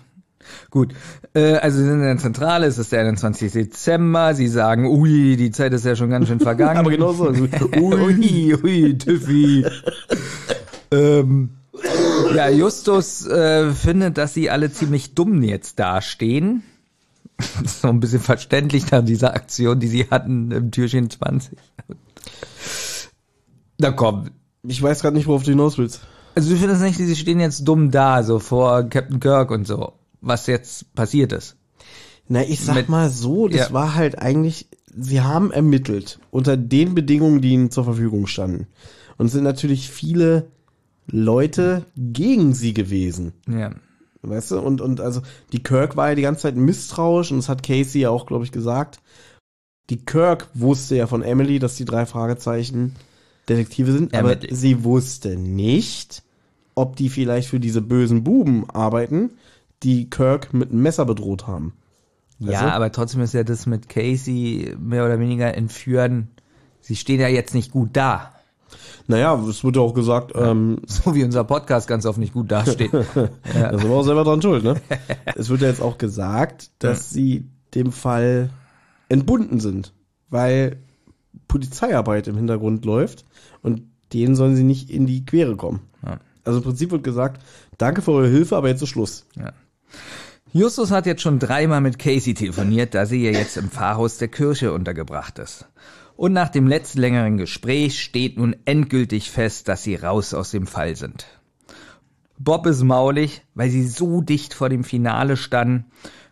Gut, 0.71 0.95
äh, 1.35 1.55
also 1.55 1.79
sie 1.79 1.85
sind 1.85 2.01
in 2.01 2.07
der 2.07 2.19
Zentrale, 2.19 2.67
es 2.67 2.79
ist 2.79 2.93
der 2.93 3.01
21. 3.01 3.53
Dezember, 3.53 4.35
sie 4.35 4.49
sagen, 4.49 4.87
ui, 4.87 5.37
die 5.37 5.51
Zeit 5.51 5.73
ist 5.73 5.85
ja 5.85 5.97
schon 5.97 6.11
ganz 6.11 6.29
schön 6.29 6.41
vergangen. 6.41 6.79
Aber 6.79 6.91
genau 6.91 7.13
so. 7.13 7.29
Ui, 7.77 8.55
ui, 8.55 8.99
Tiffy. 8.99 9.67
ähm, 10.91 11.51
ja, 12.35 12.49
Justus 12.49 13.27
äh, 13.27 13.73
findet, 13.73 14.19
dass 14.19 14.35
sie 14.35 14.51
alle 14.51 14.73
ziemlich 14.73 15.15
dumm 15.15 15.43
jetzt 15.43 15.79
dastehen. 15.79 16.63
Das 17.37 17.77
ist 17.77 17.85
noch 17.85 17.91
ein 17.91 18.01
bisschen 18.01 18.21
verständlich 18.21 18.91
nach 18.91 19.05
dieser 19.05 19.35
Aktion, 19.35 19.81
die 19.81 19.89
sie 19.89 20.09
hatten 20.11 20.51
im 20.51 20.71
Türchen 20.71 21.11
20. 21.11 21.59
Na 23.79 23.91
komm. 23.91 24.31
Ich 24.63 24.81
weiß 24.81 25.03
gerade 25.03 25.17
nicht, 25.17 25.27
worauf 25.27 25.43
du 25.43 25.51
hinaus 25.51 25.77
willst. 25.77 26.01
Also 26.35 26.51
du 26.51 26.57
findest 26.57 26.83
nicht, 26.83 26.97
sie 26.97 27.17
stehen 27.17 27.39
jetzt 27.39 27.65
dumm 27.69 27.91
da, 27.91 28.23
so 28.23 28.39
vor 28.39 28.85
Captain 28.85 29.21
Kirk 29.21 29.51
und 29.51 29.67
so, 29.67 29.93
was 30.27 30.47
jetzt 30.47 30.95
passiert 30.95 31.33
ist. 31.33 31.57
Na, 32.29 32.43
ich 32.43 32.61
sag 32.61 32.77
Mit- 32.77 32.89
mal 32.89 33.11
so, 33.11 33.49
das 33.49 33.69
Ja. 33.69 33.73
war 33.73 33.95
halt 33.95 34.19
eigentlich, 34.19 34.69
sie 34.97 35.21
haben 35.21 35.51
ermittelt 35.53 36.19
unter 36.31 36.57
den 36.57 36.95
Bedingungen, 36.95 37.41
die 37.43 37.51
ihnen 37.51 37.71
zur 37.71 37.85
Verfügung 37.85 38.27
standen. 38.27 38.67
Und 39.19 39.27
es 39.27 39.33
sind 39.33 39.45
natürlich 39.45 39.91
viele 39.91 40.47
Leute 41.07 41.85
gegen 41.97 42.55
sie 42.55 42.73
gewesen. 42.73 43.33
Ja. 43.49 43.73
Weißt 44.23 44.53
du? 44.53 44.59
Und, 44.59 44.81
und 44.81 45.01
also 45.03 45.21
die 45.53 45.63
Kirk 45.63 45.97
war 45.97 46.09
ja 46.09 46.15
die 46.15 46.23
ganze 46.23 46.43
Zeit 46.43 46.57
misstrauisch 46.57 47.31
und 47.31 47.39
das 47.39 47.51
hat 47.51 47.63
Casey 47.63 48.01
ja 48.01 48.11
auch, 48.11 48.25
glaube 48.25 48.45
ich, 48.45 48.53
gesagt. 48.53 49.01
Die 49.91 49.99
Kirk 50.03 50.49
wusste 50.55 50.97
ja 50.97 51.07
von 51.07 51.23
Emily, 51.23 51.59
dass 51.59 51.77
die 51.77 51.85
drei 51.85 52.07
Fragezeichen 52.07 52.95
Detektive 53.51 53.93
sind, 53.93 54.15
aber 54.15 54.39
sie 54.51 54.83
wusste 54.83 55.37
nicht, 55.37 56.23
ob 56.75 56.97
die 56.97 57.11
vielleicht 57.11 57.49
für 57.51 57.61
diese 57.61 57.83
bösen 57.83 58.25
Buben 58.25 58.65
arbeiten, 58.71 59.33
die 59.85 60.11
Kirk 60.11 60.53
mit 60.53 60.71
einem 60.71 60.83
Messer 60.83 61.05
bedroht 61.05 61.47
haben. 61.47 61.75
Ja, 62.39 62.61
Also? 62.61 62.71
aber 62.73 62.93
trotzdem 62.93 63.21
ist 63.21 63.35
ja 63.35 63.45
das 63.45 63.67
mit 63.67 63.89
Casey 63.89 64.75
mehr 64.79 65.05
oder 65.05 65.21
weniger 65.21 65.55
entführen. 65.55 66.29
Sie 66.81 66.97
stehen 66.97 67.21
ja 67.21 67.29
jetzt 67.29 67.55
nicht 67.55 67.71
gut 67.71 67.91
da. 67.93 68.33
Naja, 69.07 69.39
es 69.49 69.63
wurde 69.63 69.81
auch 69.81 69.95
gesagt, 69.95 70.33
ähm, 70.35 70.79
So 70.87 71.15
wie 71.15 71.25
unser 71.25 71.45
Podcast 71.45 71.87
ganz 71.87 72.07
oft 72.07 72.19
nicht 72.19 72.33
gut 72.33 72.51
dasteht. 72.51 72.93
da 73.15 73.79
sind 73.79 73.89
wir 73.89 73.97
auch 73.97 74.03
selber 74.03 74.25
dran 74.25 74.43
schuld, 74.43 74.65
ne? 74.65 74.81
es 75.37 75.49
wird 75.49 75.61
ja 75.61 75.69
jetzt 75.69 75.83
auch 75.83 75.99
gesagt, 75.99 76.71
dass 76.81 77.11
sie 77.11 77.47
dem 77.75 77.93
Fall 77.93 78.51
entbunden 79.09 79.61
sind, 79.61 79.93
weil 80.31 80.79
Polizeiarbeit 81.49 82.27
im 82.27 82.37
Hintergrund 82.37 82.85
läuft 82.85 83.25
und 83.63 83.83
denen 84.13 84.35
sollen 84.35 84.57
sie 84.57 84.65
nicht 84.65 84.91
in 84.91 85.07
die 85.07 85.25
Quere 85.25 85.57
kommen. 85.57 85.81
Ja. 86.05 86.19
Also 86.45 86.59
im 86.59 86.65
Prinzip 86.65 86.91
wird 86.91 87.05
gesagt, 87.05 87.43
danke 87.79 88.03
für 88.03 88.13
eure 88.13 88.29
Hilfe, 88.29 88.57
aber 88.57 88.69
jetzt 88.69 88.83
ist 88.83 88.89
Schluss. 88.89 89.27
Justus 90.53 90.93
hat 90.93 91.07
jetzt 91.07 91.23
schon 91.23 91.41
dreimal 91.41 91.81
mit 91.81 91.99
Casey 91.99 92.35
telefoniert, 92.35 92.95
da 92.95 93.07
sie 93.07 93.25
ja 93.25 93.33
jetzt 93.33 93.57
im 93.57 93.71
Pfarrhaus 93.71 94.19
der 94.19 94.29
Kirche 94.29 94.73
untergebracht 94.73 95.39
ist. 95.41 95.67
Und 96.17 96.33
nach 96.33 96.49
dem 96.49 96.69
letzten 96.69 97.01
längeren 97.01 97.39
Gespräch 97.39 98.01
steht 98.01 98.39
nun 98.39 98.55
endgültig 98.65 99.33
fest, 99.33 99.67
dass 99.67 99.83
sie 99.83 99.97
raus 99.97 100.33
aus 100.33 100.53
dem 100.53 100.69
Fall 100.69 100.95
sind. 100.95 101.27
Bob 102.39 102.67
ist 102.67 102.83
maulig, 102.83 103.43
weil 103.55 103.71
sie 103.71 103.85
so 103.85 104.21
dicht 104.21 104.55
vor 104.55 104.69
dem 104.69 104.85
Finale 104.85 105.37
standen 105.37 105.87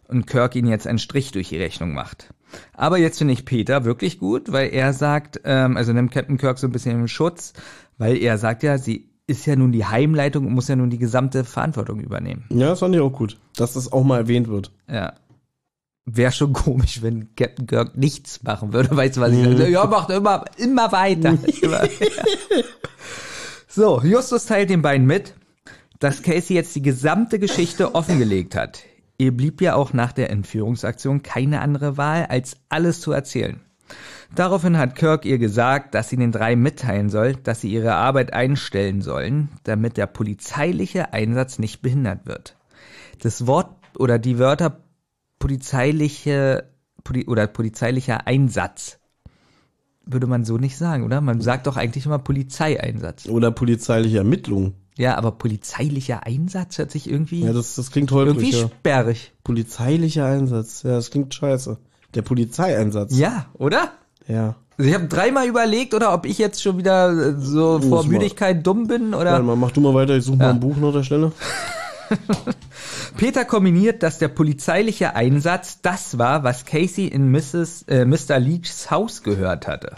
und 0.06 0.26
Kirk 0.26 0.54
ihnen 0.54 0.68
jetzt 0.68 0.86
einen 0.86 0.98
Strich 0.98 1.32
durch 1.32 1.48
die 1.48 1.58
Rechnung 1.58 1.92
macht. 1.92 2.32
Aber 2.74 2.98
jetzt 2.98 3.18
finde 3.18 3.32
ich 3.32 3.44
Peter 3.44 3.84
wirklich 3.84 4.18
gut, 4.18 4.52
weil 4.52 4.72
er 4.72 4.92
sagt, 4.92 5.40
ähm, 5.44 5.76
also 5.76 5.92
nimmt 5.92 6.12
Captain 6.12 6.38
Kirk 6.38 6.58
so 6.58 6.66
ein 6.66 6.72
bisschen 6.72 7.00
in 7.00 7.08
Schutz, 7.08 7.54
weil 7.98 8.18
er 8.18 8.38
sagt 8.38 8.62
ja, 8.62 8.78
sie 8.78 9.11
ist 9.32 9.46
ja 9.46 9.56
nun 9.56 9.72
die 9.72 9.84
Heimleitung 9.84 10.46
und 10.46 10.52
muss 10.52 10.68
ja 10.68 10.76
nun 10.76 10.90
die 10.90 10.98
gesamte 10.98 11.44
Verantwortung 11.44 12.00
übernehmen. 12.00 12.44
Ja, 12.50 12.68
das 12.68 12.80
fand 12.80 12.94
ich 12.94 13.00
auch 13.00 13.12
gut, 13.12 13.38
dass 13.56 13.72
das 13.72 13.92
auch 13.92 14.04
mal 14.04 14.18
erwähnt 14.18 14.48
wird. 14.48 14.70
Ja. 14.88 15.14
Wäre 16.04 16.32
schon 16.32 16.52
komisch, 16.52 17.02
wenn 17.02 17.34
Captain 17.34 17.66
Kirk 17.66 17.96
nichts 17.96 18.42
machen 18.42 18.72
würde. 18.72 18.96
Weißt 18.96 19.16
du, 19.16 19.20
was 19.20 19.32
ich 19.32 19.42
sage? 19.42 19.68
Ja, 19.68 19.86
macht 19.86 20.10
immer, 20.10 20.44
immer 20.56 20.92
weiter. 20.92 21.36
So, 23.74 24.02
Justus 24.02 24.44
teilt 24.44 24.68
den 24.68 24.82
beiden 24.82 25.06
mit, 25.06 25.32
dass 25.98 26.20
Casey 26.20 26.54
jetzt 26.54 26.76
die 26.76 26.82
gesamte 26.82 27.38
Geschichte 27.38 27.94
offengelegt 27.94 28.54
hat. 28.54 28.80
Ihr 29.16 29.34
blieb 29.34 29.62
ja 29.62 29.76
auch 29.76 29.94
nach 29.94 30.12
der 30.12 30.28
Entführungsaktion 30.28 31.22
keine 31.22 31.62
andere 31.62 31.96
Wahl, 31.96 32.26
als 32.26 32.58
alles 32.68 33.00
zu 33.00 33.12
erzählen. 33.12 33.62
Daraufhin 34.34 34.78
hat 34.78 34.94
Kirk 34.94 35.24
ihr 35.24 35.38
gesagt, 35.38 35.94
dass 35.94 36.08
sie 36.08 36.16
den 36.16 36.32
drei 36.32 36.56
mitteilen 36.56 37.10
soll, 37.10 37.34
dass 37.34 37.60
sie 37.60 37.72
ihre 37.72 37.94
Arbeit 37.94 38.32
einstellen 38.32 39.02
sollen, 39.02 39.48
damit 39.64 39.96
der 39.96 40.06
polizeiliche 40.06 41.12
Einsatz 41.12 41.58
nicht 41.58 41.82
behindert 41.82 42.26
wird. 42.26 42.56
Das 43.20 43.46
Wort 43.46 43.70
oder 43.98 44.18
die 44.18 44.38
Wörter 44.38 44.78
polizeiliche 45.38 46.64
Poli 47.04 47.26
oder 47.26 47.46
polizeilicher 47.46 48.26
Einsatz 48.26 48.98
würde 50.04 50.26
man 50.26 50.44
so 50.44 50.58
nicht 50.58 50.76
sagen, 50.76 51.04
oder? 51.04 51.20
Man 51.20 51.40
sagt 51.40 51.66
doch 51.66 51.76
eigentlich 51.76 52.06
immer 52.06 52.18
Polizeieinsatz. 52.18 53.26
Oder 53.28 53.50
polizeiliche 53.50 54.18
Ermittlungen. 54.18 54.74
Ja, 54.96 55.16
aber 55.16 55.32
polizeilicher 55.32 56.26
Einsatz 56.26 56.78
hört 56.78 56.90
sich 56.90 57.08
irgendwie 57.08 57.44
Ja, 57.44 57.52
das, 57.52 57.76
das 57.76 57.90
klingt 57.90 58.10
holprig, 58.10 58.52
irgendwie 58.52 58.74
sperrig. 58.74 59.32
Polizeilicher 59.42 60.26
Einsatz. 60.26 60.82
Ja, 60.82 60.90
das 60.90 61.10
klingt 61.10 61.34
scheiße. 61.34 61.78
Der 62.14 62.22
Polizeieinsatz. 62.22 63.16
Ja, 63.16 63.46
oder? 63.54 63.92
Ja. 64.28 64.56
Also 64.78 64.88
ich 64.88 64.94
habe 64.94 65.06
dreimal 65.06 65.46
überlegt, 65.46 65.94
oder 65.94 66.12
ob 66.14 66.26
ich 66.26 66.38
jetzt 66.38 66.62
schon 66.62 66.78
wieder 66.78 67.10
äh, 67.10 67.34
so 67.38 67.78
vor 67.80 67.88
Muss 67.88 68.06
mal. 68.06 68.12
Müdigkeit 68.12 68.66
dumm 68.66 68.86
bin 68.86 69.14
oder. 69.14 69.32
Warte 69.32 69.44
mal, 69.44 69.56
mach 69.56 69.70
du 69.70 69.80
mal 69.80 69.94
weiter, 69.94 70.16
ich 70.16 70.24
suche 70.24 70.38
mal 70.38 70.50
ein 70.50 70.60
Buch 70.60 70.76
noch 70.76 70.92
der 70.92 71.02
Stelle. 71.02 71.32
Peter 73.16 73.44
kombiniert, 73.44 74.02
dass 74.02 74.18
der 74.18 74.28
polizeiliche 74.28 75.14
Einsatz 75.14 75.80
das 75.82 76.18
war, 76.18 76.44
was 76.44 76.64
Casey 76.64 77.06
in 77.06 77.30
Mrs., 77.30 77.82
äh, 77.88 78.04
Mr. 78.04 78.38
Leachs 78.38 78.90
Haus 78.90 79.22
gehört 79.22 79.66
hatte. 79.66 79.94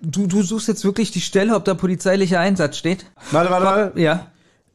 Du, 0.00 0.26
du 0.26 0.42
suchst 0.42 0.68
jetzt 0.68 0.84
wirklich 0.84 1.10
die 1.10 1.20
Stelle, 1.20 1.54
ob 1.54 1.64
da 1.64 1.74
polizeilicher 1.74 2.40
Einsatz 2.40 2.78
steht? 2.78 3.04
Warte, 3.30 3.50
warte, 3.50 3.66
warte. 3.66 4.00
Ja. 4.00 4.26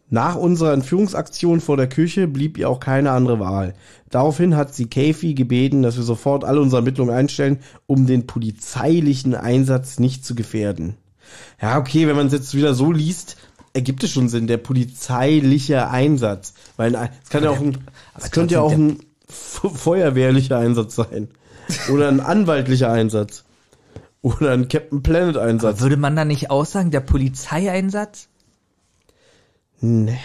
Nach 0.10 0.36
unserer 0.36 0.74
Entführungsaktion 0.74 1.62
vor 1.62 1.78
der 1.78 1.90
Küche 1.90 2.28
blieb 2.28 2.58
ihr 2.58 2.70
auch 2.70 2.80
keine 2.80 3.12
andere 3.12 3.40
Wahl. 3.40 3.74
Daraufhin 4.10 4.56
hat 4.56 4.76
sie 4.76 4.86
Kathy 4.86 5.34
gebeten, 5.34 5.82
dass 5.82 5.98
wir 5.98 6.04
sofort 6.04 6.44
alle 6.44 6.62
unsere 6.62 6.82
Ermittlungen 6.82 7.14
einstellen, 7.14 7.60
um 7.88 8.06
den 8.06 8.28
polizeilichen 8.28 9.34
Einsatz 9.34 10.00
nicht 10.00 10.24
zu 10.24 10.36
gefährden. 10.36 10.96
Ja, 11.60 11.80
okay, 11.80 12.08
wenn 12.08 12.16
man 12.16 12.28
es 12.28 12.34
jetzt 12.34 12.54
wieder 12.54 12.76
so 12.76 12.92
liest, 12.92 13.38
ergibt 13.74 14.04
es 14.04 14.12
schon 14.12 14.30
Sinn, 14.30 14.46
der 14.48 14.58
polizeiliche 14.58 15.90
Einsatz. 15.90 16.54
Weil 16.78 16.94
es 16.94 17.30
kann 17.30 17.44
ja 17.44 17.50
auch 17.50 17.60
ein, 17.60 17.78
es 18.16 18.30
könnte 18.32 18.54
ja 18.54 18.62
auch 18.62 18.72
ein 18.72 19.00
fe- 19.28 19.70
feuerwehrlicher 19.70 20.60
Einsatz 20.60 20.96
sein. 20.96 21.30
Oder 21.92 22.10
ein 22.10 22.20
anwaltlicher 22.20 22.92
Einsatz. 22.92 23.44
Oder 24.22 24.52
ein 24.52 24.68
Captain 24.68 25.02
Planet 25.02 25.38
Einsatz. 25.38 25.82
Würde 25.82 25.98
man 25.98 26.16
da 26.16 26.26
nicht 26.26 26.52
auch 26.52 26.66
sagen, 26.66 26.92
der 26.92 27.00
Polizeieinsatz? 27.00 28.30
Naja, 29.82 30.18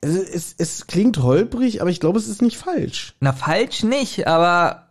es, 0.00 0.54
es 0.58 0.86
klingt 0.86 1.18
holprig, 1.22 1.80
aber 1.80 1.90
ich 1.90 2.00
glaube, 2.00 2.18
es 2.18 2.28
ist 2.28 2.42
nicht 2.42 2.56
falsch. 2.56 3.14
Na, 3.20 3.32
falsch 3.32 3.82
nicht, 3.84 4.26
aber, 4.26 4.88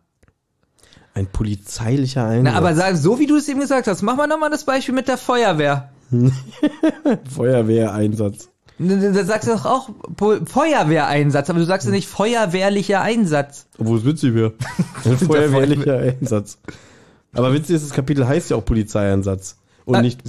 Ein 1.13 1.27
polizeilicher 1.27 2.25
Einsatz. 2.25 2.51
na, 2.53 2.57
aber 2.57 2.73
sag, 2.75 2.95
so 2.97 3.19
wie 3.19 3.27
du 3.27 3.35
es 3.37 3.47
eben 3.49 3.59
gesagt 3.59 3.87
hast, 3.87 4.01
mach 4.01 4.15
mal 4.15 4.27
nochmal 4.27 4.49
das 4.49 4.63
Beispiel 4.65 4.95
mit 4.95 5.07
der 5.07 5.17
Feuerwehr. 5.17 5.89
Feuerwehreinsatz. 7.35 8.49
Da 8.79 9.23
sagst 9.23 9.47
du 9.47 9.51
doch 9.53 9.65
auch 9.65 9.89
Po- 10.15 10.43
Feuerwehreinsatz, 10.45 11.49
aber 11.49 11.59
du 11.59 11.65
sagst 11.65 11.85
ja 11.85 11.91
nicht 11.91 12.07
feuerwehrlicher 12.07 13.01
Einsatz. 13.01 13.67
Obwohl 13.77 13.99
es 13.99 14.05
witzig 14.05 14.33
wäre. 14.33 14.53
Ein 15.05 15.17
feuerwehrlicher 15.19 15.97
Einsatz. 15.99 16.57
Aber 17.33 17.53
witzig 17.53 17.75
ist, 17.75 17.85
das 17.85 17.93
Kapitel 17.93 18.27
heißt 18.27 18.49
ja 18.49 18.57
auch 18.57 18.65
Polizeieinsatz. 18.65 19.57
Und, 19.85 19.95
Ah, 19.95 20.01
nicht, 20.01 20.21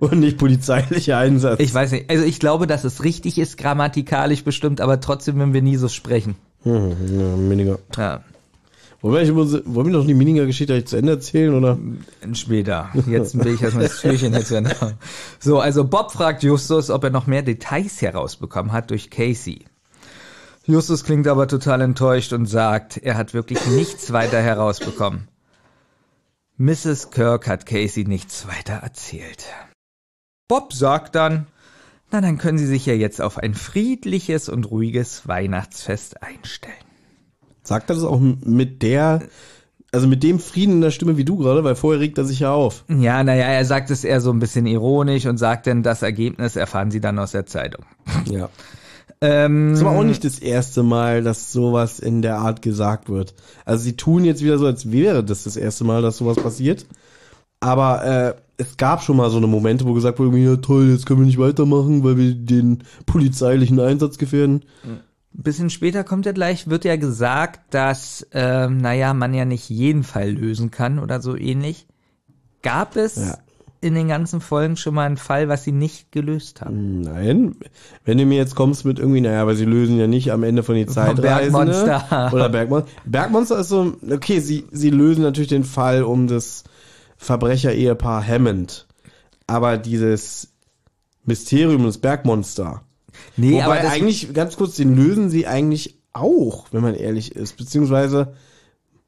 und 0.00 0.20
nicht 0.20 0.38
polizeilicher 0.38 1.18
Einsatz. 1.18 1.60
Ich 1.60 1.74
weiß 1.74 1.92
nicht, 1.92 2.08
also 2.10 2.24
ich 2.24 2.40
glaube, 2.40 2.66
dass 2.66 2.84
es 2.84 3.04
richtig 3.04 3.38
ist, 3.38 3.58
grammatikalisch 3.58 4.44
bestimmt, 4.44 4.80
aber 4.80 5.00
trotzdem 5.00 5.36
würden 5.36 5.52
wir 5.52 5.62
nie 5.62 5.76
so 5.76 5.88
sprechen. 5.88 6.36
Hm, 6.62 6.90
ja, 7.18 7.36
Mininger. 7.36 7.78
Ja, 7.96 8.22
Wollen 9.04 9.26
wir, 9.26 9.62
wollen 9.66 9.88
wir 9.88 9.98
noch 9.98 10.06
die 10.06 10.14
Mininger 10.14 10.46
Geschichte 10.46 10.72
eigentlich 10.72 10.86
zu 10.86 10.96
Ende 10.96 11.12
erzählen, 11.12 11.52
oder? 11.52 11.78
später. 12.32 12.88
Jetzt 13.06 13.38
will 13.38 13.52
ich 13.52 13.60
erstmal 13.60 13.84
das 13.84 14.00
Türchen 14.00 14.32
jetzt 14.32 14.50
wieder. 14.50 14.94
So, 15.38 15.60
also 15.60 15.84
Bob 15.84 16.10
fragt 16.10 16.42
Justus, 16.42 16.88
ob 16.88 17.04
er 17.04 17.10
noch 17.10 17.26
mehr 17.26 17.42
Details 17.42 18.00
herausbekommen 18.00 18.72
hat 18.72 18.90
durch 18.90 19.10
Casey. 19.10 19.66
Justus 20.64 21.04
klingt 21.04 21.28
aber 21.28 21.48
total 21.48 21.82
enttäuscht 21.82 22.32
und 22.32 22.46
sagt, 22.46 22.96
er 22.96 23.18
hat 23.18 23.34
wirklich 23.34 23.66
nichts 23.66 24.10
weiter 24.14 24.40
herausbekommen. 24.40 25.28
Mrs. 26.56 27.10
Kirk 27.10 27.48
hat 27.48 27.66
Casey 27.66 28.04
nichts 28.04 28.46
weiter 28.46 28.74
erzählt. 28.74 29.46
Bob 30.46 30.72
sagt 30.72 31.16
dann, 31.16 31.48
na 32.12 32.20
dann 32.20 32.38
können 32.38 32.58
Sie 32.58 32.66
sich 32.66 32.86
ja 32.86 32.94
jetzt 32.94 33.20
auf 33.20 33.38
ein 33.38 33.54
friedliches 33.54 34.48
und 34.48 34.70
ruhiges 34.70 35.26
Weihnachtsfest 35.26 36.22
einstellen. 36.22 36.76
Sagt 37.64 37.90
er 37.90 37.96
das 37.96 38.04
auch 38.04 38.20
mit 38.20 38.82
der, 38.82 39.22
also 39.90 40.06
mit 40.06 40.22
dem 40.22 40.38
Frieden 40.38 40.74
in 40.74 40.80
der 40.80 40.92
Stimme 40.92 41.16
wie 41.16 41.24
du 41.24 41.38
gerade, 41.38 41.64
weil 41.64 41.74
vorher 41.74 42.00
regt 42.00 42.18
er 42.18 42.24
sich 42.24 42.38
ja 42.38 42.52
auf. 42.52 42.84
Ja, 42.88 43.24
naja, 43.24 43.46
er 43.46 43.64
sagt 43.64 43.90
es 43.90 44.04
eher 44.04 44.20
so 44.20 44.30
ein 44.30 44.38
bisschen 44.38 44.66
ironisch 44.66 45.26
und 45.26 45.38
sagt 45.38 45.66
dann, 45.66 45.82
das 45.82 46.02
Ergebnis 46.02 46.54
erfahren 46.54 46.92
Sie 46.92 47.00
dann 47.00 47.18
aus 47.18 47.32
der 47.32 47.46
Zeitung. 47.46 47.84
Ja. 48.26 48.48
Ähm, 49.20 49.70
Das 49.70 49.80
aber 49.80 49.98
auch 49.98 50.04
nicht 50.04 50.24
das 50.24 50.38
erste 50.38 50.82
Mal, 50.82 51.22
dass 51.22 51.52
sowas 51.52 51.98
in 51.98 52.22
der 52.22 52.38
Art 52.38 52.62
gesagt 52.62 53.08
wird. 53.08 53.34
Also 53.64 53.84
sie 53.84 53.96
tun 53.96 54.24
jetzt 54.24 54.42
wieder 54.42 54.58
so, 54.58 54.66
als 54.66 54.90
wäre 54.90 55.24
das 55.24 55.44
das 55.44 55.56
erste 55.56 55.84
Mal, 55.84 56.02
dass 56.02 56.18
sowas 56.18 56.36
passiert. 56.36 56.86
Aber 57.60 58.04
äh, 58.04 58.34
es 58.56 58.76
gab 58.76 59.02
schon 59.02 59.16
mal 59.16 59.30
so 59.30 59.38
eine 59.38 59.46
Momente, 59.46 59.86
wo 59.86 59.94
gesagt 59.94 60.18
wurde, 60.18 60.36
ja 60.36 60.56
toll, 60.56 60.90
jetzt 60.90 61.06
können 61.06 61.20
wir 61.20 61.26
nicht 61.26 61.38
weitermachen, 61.38 62.04
weil 62.04 62.18
wir 62.18 62.34
den 62.34 62.84
polizeilichen 63.06 63.80
Einsatz 63.80 64.18
gefährden. 64.18 64.64
bisschen 65.32 65.70
später 65.70 66.04
kommt 66.04 66.26
ja 66.26 66.32
gleich, 66.32 66.68
wird 66.68 66.84
ja 66.84 66.96
gesagt, 66.96 67.74
dass, 67.74 68.26
ähm, 68.32 68.78
naja, 68.78 69.14
man 69.14 69.34
ja 69.34 69.44
nicht 69.44 69.68
jeden 69.70 70.04
Fall 70.04 70.30
lösen 70.30 70.70
kann 70.70 70.98
oder 70.98 71.20
so 71.20 71.36
ähnlich. 71.36 71.86
Gab 72.62 72.96
es 72.96 73.16
Ja. 73.16 73.38
In 73.84 73.94
den 73.94 74.08
ganzen 74.08 74.40
Folgen 74.40 74.76
schon 74.76 74.94
mal 74.94 75.04
einen 75.04 75.18
Fall, 75.18 75.48
was 75.48 75.62
sie 75.62 75.72
nicht 75.72 76.10
gelöst 76.10 76.62
haben? 76.62 77.02
Nein, 77.02 77.56
wenn 78.06 78.16
du 78.16 78.24
mir 78.24 78.38
jetzt 78.38 78.54
kommst 78.54 78.86
mit 78.86 78.98
irgendwie, 78.98 79.20
naja, 79.20 79.42
aber 79.42 79.54
sie 79.54 79.66
lösen 79.66 79.98
ja 79.98 80.06
nicht 80.06 80.32
am 80.32 80.42
Ende 80.42 80.62
von 80.62 80.74
die 80.74 80.86
Zeitreisende. 80.86 81.22
Bergmonster. 81.50 82.30
Oder 82.32 82.48
Bergmonster. 82.48 82.90
Bergmonster 83.04 83.58
ist 83.58 83.68
so, 83.68 83.92
okay, 84.10 84.40
sie, 84.40 84.64
sie 84.72 84.88
lösen 84.88 85.22
natürlich 85.22 85.50
den 85.50 85.64
Fall 85.64 86.02
um 86.02 86.26
das 86.26 86.64
Verbrecher-Ehepaar 87.18 88.26
Hammond. 88.26 88.86
Aber 89.46 89.76
dieses 89.76 90.48
Mysterium 91.26 91.84
des 91.84 91.98
Bergmonster. 91.98 92.82
Nee, 93.36 93.52
Wobei 93.52 93.80
aber 93.80 93.90
eigentlich, 93.90 94.32
ganz 94.32 94.56
kurz, 94.56 94.76
den 94.76 94.96
lösen 94.96 95.28
sie 95.28 95.46
eigentlich 95.46 95.98
auch, 96.14 96.68
wenn 96.72 96.80
man 96.80 96.94
ehrlich 96.94 97.36
ist. 97.36 97.58
Beziehungsweise, 97.58 98.34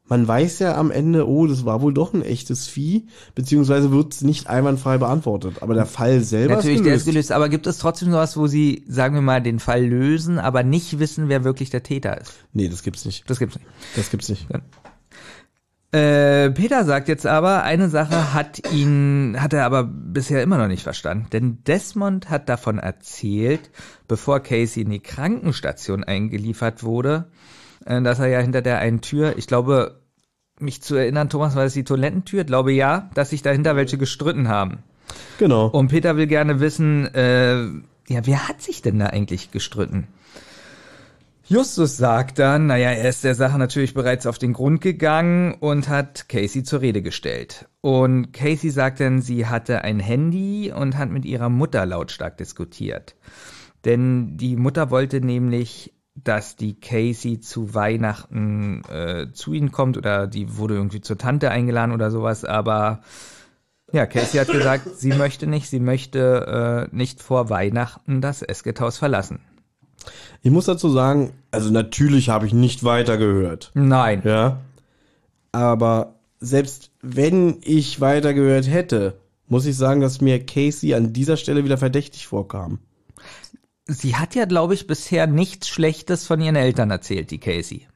man 0.08 0.26
weiß 0.26 0.60
ja 0.60 0.76
am 0.76 0.90
Ende, 0.90 1.28
oh, 1.28 1.46
das 1.46 1.64
war 1.64 1.80
wohl 1.82 1.92
doch 1.92 2.14
ein 2.14 2.22
echtes 2.22 2.66
Vieh, 2.66 3.06
beziehungsweise 3.34 3.90
wird 3.90 4.14
es 4.14 4.22
nicht 4.22 4.48
einwandfrei 4.48 4.98
beantwortet. 4.98 5.62
Aber 5.62 5.74
der 5.74 5.86
Fall 5.86 6.20
selber 6.20 6.56
natürlich, 6.56 6.76
ist 6.76 6.84
der 6.84 6.92
gelöst. 6.92 7.06
ist 7.06 7.12
gelöst. 7.12 7.32
Aber 7.32 7.48
gibt 7.48 7.66
es 7.66 7.78
trotzdem 7.78 8.10
sowas, 8.10 8.36
wo 8.36 8.46
sie, 8.46 8.84
sagen 8.88 9.14
wir 9.14 9.22
mal, 9.22 9.42
den 9.42 9.58
Fall 9.58 9.84
lösen, 9.84 10.38
aber 10.38 10.62
nicht 10.62 10.98
wissen, 10.98 11.28
wer 11.28 11.44
wirklich 11.44 11.70
der 11.70 11.82
Täter 11.82 12.20
ist? 12.20 12.32
Nee, 12.52 12.68
das 12.68 12.82
gibt's 12.82 13.04
nicht. 13.04 13.28
Das 13.28 13.38
gibt's 13.38 13.56
nicht. 13.56 13.66
Das 13.96 14.10
gibt's 14.10 14.28
nicht. 14.28 14.46
Äh, 15.92 16.50
Peter 16.50 16.84
sagt 16.84 17.08
jetzt 17.08 17.26
aber, 17.26 17.62
eine 17.62 17.88
Sache 17.88 18.34
hat 18.34 18.70
ihn, 18.72 19.36
hat 19.38 19.52
er 19.52 19.64
aber 19.64 19.84
bisher 19.84 20.42
immer 20.42 20.58
noch 20.58 20.68
nicht 20.68 20.82
verstanden. 20.82 21.28
Denn 21.32 21.64
Desmond 21.64 22.28
hat 22.28 22.48
davon 22.48 22.78
erzählt, 22.78 23.70
bevor 24.06 24.40
Casey 24.40 24.82
in 24.82 24.90
die 24.90 25.00
Krankenstation 25.00 26.04
eingeliefert 26.04 26.82
wurde, 26.82 27.30
äh, 27.86 28.02
dass 28.02 28.18
er 28.18 28.26
ja 28.26 28.40
hinter 28.40 28.62
der 28.62 28.78
einen 28.78 29.00
Tür, 29.00 29.38
ich 29.38 29.46
glaube, 29.46 30.00
mich 30.58 30.82
zu 30.82 30.96
erinnern, 30.96 31.28
Thomas, 31.28 31.54
war 31.54 31.64
das 31.64 31.74
die 31.74 31.84
Toilettentür? 31.84 32.40
Ich 32.40 32.46
glaube 32.46 32.72
ja, 32.72 33.10
dass 33.14 33.30
sich 33.30 33.42
dahinter 33.42 33.76
welche 33.76 33.98
gestritten 33.98 34.48
haben. 34.48 34.82
Genau. 35.38 35.66
Und 35.68 35.88
Peter 35.88 36.16
will 36.16 36.26
gerne 36.26 36.60
wissen, 36.60 37.06
äh, 37.14 37.64
ja, 38.08 38.24
wer 38.24 38.48
hat 38.48 38.62
sich 38.62 38.82
denn 38.82 38.98
da 38.98 39.06
eigentlich 39.06 39.50
gestritten? 39.50 40.08
Justus 41.48 41.96
sagt 41.96 42.40
dann, 42.40 42.66
naja, 42.66 42.90
er 42.90 43.08
ist 43.08 43.22
der 43.22 43.36
Sache 43.36 43.56
natürlich 43.56 43.94
bereits 43.94 44.26
auf 44.26 44.36
den 44.36 44.52
Grund 44.52 44.80
gegangen 44.80 45.54
und 45.54 45.88
hat 45.88 46.28
Casey 46.28 46.64
zur 46.64 46.80
Rede 46.80 47.02
gestellt. 47.02 47.66
Und 47.82 48.32
Casey 48.32 48.70
sagt 48.70 48.98
dann, 48.98 49.22
sie 49.22 49.46
hatte 49.46 49.82
ein 49.82 50.00
Handy 50.00 50.72
und 50.74 50.98
hat 50.98 51.10
mit 51.10 51.24
ihrer 51.24 51.48
Mutter 51.48 51.86
lautstark 51.86 52.36
diskutiert. 52.36 53.14
Denn 53.84 54.36
die 54.36 54.56
Mutter 54.56 54.90
wollte 54.90 55.20
nämlich, 55.20 55.92
dass 56.22 56.56
die 56.56 56.78
Casey 56.80 57.40
zu 57.40 57.74
Weihnachten 57.74 58.82
äh, 58.88 59.32
zu 59.32 59.52
ihnen 59.52 59.70
kommt 59.70 59.96
oder 59.96 60.26
die 60.26 60.56
wurde 60.56 60.74
irgendwie 60.74 61.00
zur 61.00 61.18
Tante 61.18 61.50
eingeladen 61.50 61.92
oder 61.92 62.10
sowas, 62.10 62.44
aber 62.44 63.00
ja, 63.92 64.06
Casey 64.06 64.38
hat 64.38 64.48
gesagt, 64.48 64.88
sie 64.96 65.12
möchte 65.12 65.46
nicht, 65.46 65.68
sie 65.68 65.80
möchte 65.80 66.88
äh, 66.90 66.96
nicht 66.96 67.22
vor 67.22 67.50
Weihnachten 67.50 68.20
das 68.20 68.42
Esket-Haus 68.42 68.98
verlassen. 68.98 69.40
Ich 70.42 70.50
muss 70.50 70.66
dazu 70.66 70.88
sagen, 70.90 71.32
also 71.50 71.70
natürlich 71.70 72.28
habe 72.28 72.46
ich 72.46 72.52
nicht 72.52 72.84
weitergehört. 72.84 73.70
Nein. 73.74 74.22
Ja. 74.24 74.60
Aber 75.52 76.14
selbst 76.40 76.90
wenn 77.02 77.58
ich 77.62 78.00
weitergehört 78.00 78.68
hätte, 78.68 79.18
muss 79.48 79.66
ich 79.66 79.76
sagen, 79.76 80.00
dass 80.00 80.20
mir 80.20 80.44
Casey 80.44 80.94
an 80.94 81.12
dieser 81.12 81.36
Stelle 81.36 81.64
wieder 81.64 81.78
verdächtig 81.78 82.26
vorkam. 82.26 82.78
Sie 83.86 84.16
hat 84.16 84.34
ja, 84.34 84.44
glaube 84.46 84.74
ich, 84.74 84.86
bisher 84.86 85.26
nichts 85.26 85.68
Schlechtes 85.68 86.26
von 86.26 86.40
ihren 86.40 86.56
Eltern 86.56 86.90
erzählt, 86.90 87.30
die 87.30 87.38
Casey. 87.38 87.86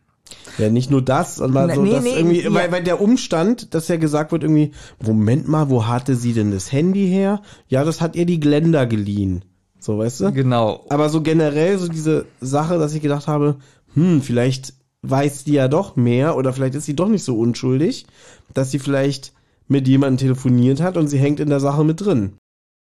Ja, 0.59 0.69
nicht 0.69 0.91
nur 0.91 1.03
das, 1.03 1.37
sondern 1.37 1.69
Na, 1.69 1.75
so, 1.75 1.83
nee, 1.83 1.91
dass 1.91 2.05
nee, 2.05 2.17
irgendwie, 2.17 2.43
ja. 2.43 2.55
weil, 2.55 2.71
weil 2.71 2.83
der 2.85 3.01
Umstand, 3.01 3.75
dass 3.75 3.89
ja 3.89 3.97
gesagt 3.97 4.31
wird 4.31 4.45
irgendwie, 4.45 4.73
Moment 5.05 5.49
mal, 5.49 5.71
wo 5.71 5.87
hatte 5.87 6.15
sie 6.15 6.33
denn 6.33 6.53
das 6.53 6.71
Handy 6.71 7.09
her? 7.09 7.43
Ja, 7.69 7.85
das 7.85 8.01
hat 8.01 8.15
ihr 8.15 8.27
die 8.27 8.41
Glenda 8.41 8.85
geliehen. 8.85 9.45
So, 9.81 9.99
weißt 9.99 10.21
du? 10.21 10.33
Genau. 10.33 10.85
Aber 10.91 11.09
so 11.09 11.23
generell 11.23 11.79
so 11.79 11.89
diese 11.89 12.27
Sache, 12.41 12.79
dass 12.79 12.95
ich 12.95 13.03
gedacht 13.03 13.27
habe, 13.27 13.57
hm, 13.95 14.23
vielleicht 14.23 14.75
weiß 15.03 15.45
die 15.45 15.55
ja 15.55 15.69
doch 15.69 15.97
mehr 15.97 16.37
oder 16.37 16.53
vielleicht 16.53 16.75
ist 16.75 16.85
sie 16.85 16.95
doch 16.95 17.09
nicht 17.09 17.25
so 17.25 17.39
unschuldig, 17.39 18.07
dass 18.53 18.71
sie 18.71 18.79
vielleicht 18.79 19.33
mit 19.67 19.89
jemandem 19.89 20.19
telefoniert 20.19 20.83
hat 20.83 20.97
und 20.97 21.09
sie 21.09 21.19
hängt 21.19 21.41
in 21.41 21.49
der 21.49 21.61
Sache 21.61 21.85
mit 21.85 22.01
drin. 22.01 22.35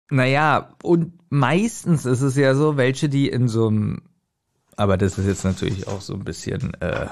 Naja, 0.09 0.75
und 0.83 1.13
meistens 1.35 2.05
ist 2.05 2.21
es 2.21 2.35
ja 2.35 2.55
so, 2.55 2.77
welche, 2.77 3.09
die 3.09 3.29
in 3.29 3.47
so 3.47 3.67
einem, 3.67 4.01
aber 4.75 4.97
das 4.97 5.17
ist 5.17 5.27
jetzt 5.27 5.45
natürlich 5.45 5.87
auch 5.87 6.01
so 6.01 6.13
ein 6.13 6.23
bisschen 6.23 6.73
äh, 6.81 7.07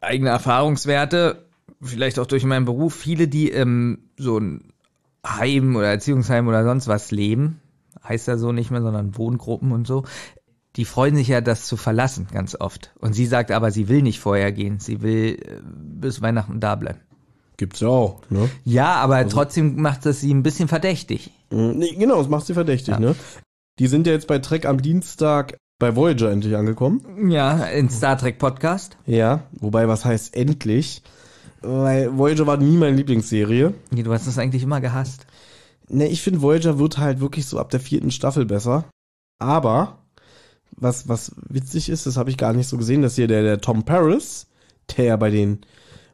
eigene 0.00 0.30
Erfahrungswerte, 0.30 1.46
vielleicht 1.80 2.18
auch 2.18 2.26
durch 2.26 2.44
meinen 2.44 2.64
Beruf, 2.64 2.94
viele, 2.94 3.28
die 3.28 3.50
ähm, 3.50 4.10
so 4.16 4.38
ein 4.38 4.72
Heim 5.26 5.76
oder 5.76 5.88
Erziehungsheim 5.88 6.48
oder 6.48 6.64
sonst 6.64 6.88
was 6.88 7.10
leben, 7.10 7.60
heißt 8.06 8.28
ja 8.28 8.36
so 8.36 8.52
nicht 8.52 8.70
mehr, 8.70 8.82
sondern 8.82 9.16
Wohngruppen 9.16 9.72
und 9.72 9.86
so, 9.86 10.04
die 10.76 10.84
freuen 10.84 11.16
sich 11.16 11.28
ja, 11.28 11.40
das 11.40 11.66
zu 11.66 11.76
verlassen, 11.76 12.28
ganz 12.32 12.54
oft. 12.58 12.92
Und 13.00 13.12
sie 13.12 13.26
sagt 13.26 13.50
aber, 13.50 13.70
sie 13.70 13.88
will 13.88 14.02
nicht 14.02 14.20
vorher 14.20 14.52
gehen, 14.52 14.78
sie 14.78 15.02
will 15.02 15.38
äh, 15.40 15.60
bis 15.64 16.22
Weihnachten 16.22 16.60
da 16.60 16.76
bleiben. 16.76 17.00
Gibt's 17.58 17.80
ja 17.80 17.88
auch, 17.88 18.22
ne? 18.30 18.48
Ja, 18.64 18.94
aber 18.94 19.28
trotzdem 19.28 19.82
macht 19.82 20.06
das 20.06 20.20
sie 20.20 20.32
ein 20.32 20.42
bisschen 20.42 20.68
verdächtig. 20.68 21.30
Mhm, 21.50 21.72
Nee, 21.76 21.94
genau, 21.98 22.16
das 22.18 22.28
macht 22.28 22.46
sie 22.46 22.54
verdächtig, 22.54 22.94
Ja. 22.94 23.00
ne? 23.00 23.14
Die 23.78 23.86
sind 23.88 24.06
ja 24.06 24.12
jetzt 24.14 24.26
bei 24.28 24.38
Trek 24.38 24.64
am 24.64 24.80
Dienstag 24.80 25.56
bei 25.78 25.94
Voyager 25.94 26.30
endlich 26.30 26.56
angekommen. 26.56 27.30
Ja, 27.30 27.64
in 27.66 27.90
Star 27.90 28.16
Trek 28.18 28.38
Podcast. 28.38 28.96
Ja, 29.06 29.42
wobei, 29.52 29.86
was 29.88 30.04
heißt 30.04 30.34
endlich? 30.36 31.02
Weil 31.60 32.16
Voyager 32.16 32.46
war 32.46 32.56
nie 32.56 32.76
meine 32.76 32.96
Lieblingsserie. 32.96 33.74
Nee, 33.90 34.02
Du 34.04 34.12
hast 34.12 34.26
das 34.26 34.38
eigentlich 34.38 34.62
immer 34.62 34.80
gehasst. 34.80 35.26
Ne, 35.88 36.06
ich 36.08 36.22
finde 36.22 36.42
Voyager 36.42 36.78
wird 36.78 36.98
halt 36.98 37.20
wirklich 37.20 37.46
so 37.46 37.58
ab 37.58 37.70
der 37.70 37.80
vierten 37.80 38.10
Staffel 38.10 38.44
besser. 38.46 38.84
Aber, 39.40 39.98
was, 40.76 41.08
was 41.08 41.32
witzig 41.48 41.88
ist, 41.88 42.06
das 42.06 42.16
habe 42.16 42.30
ich 42.30 42.36
gar 42.36 42.52
nicht 42.52 42.68
so 42.68 42.76
gesehen, 42.76 43.02
dass 43.02 43.14
hier 43.16 43.26
der, 43.28 43.42
der 43.42 43.60
Tom 43.60 43.84
Paris, 43.84 44.46
der 44.96 45.04
ja 45.06 45.16
bei 45.16 45.30
den 45.30 45.60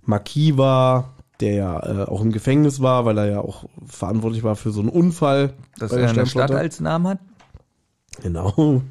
Marquis 0.03 0.57
war, 0.59 1.14
der 1.45 1.55
ja 1.55 1.79
äh, 2.03 2.05
auch 2.09 2.21
im 2.23 2.33
Gefängnis 2.33 2.81
war, 2.81 3.05
weil 3.05 3.19
er 3.19 3.27
ja 3.27 3.41
auch 3.41 3.65
verantwortlich 3.87 4.43
war 4.43 4.57
für 4.57 4.71
so 4.71 4.81
einen 4.81 4.89
Unfall. 4.89 5.53
Dass 5.79 5.93
er 5.93 5.99
der 5.99 6.11
eine 6.11 6.27
Stadt 6.27 6.51
als 6.51 6.81
Namen 6.81 7.07
hat. 7.09 7.19
Genau. 8.23 8.83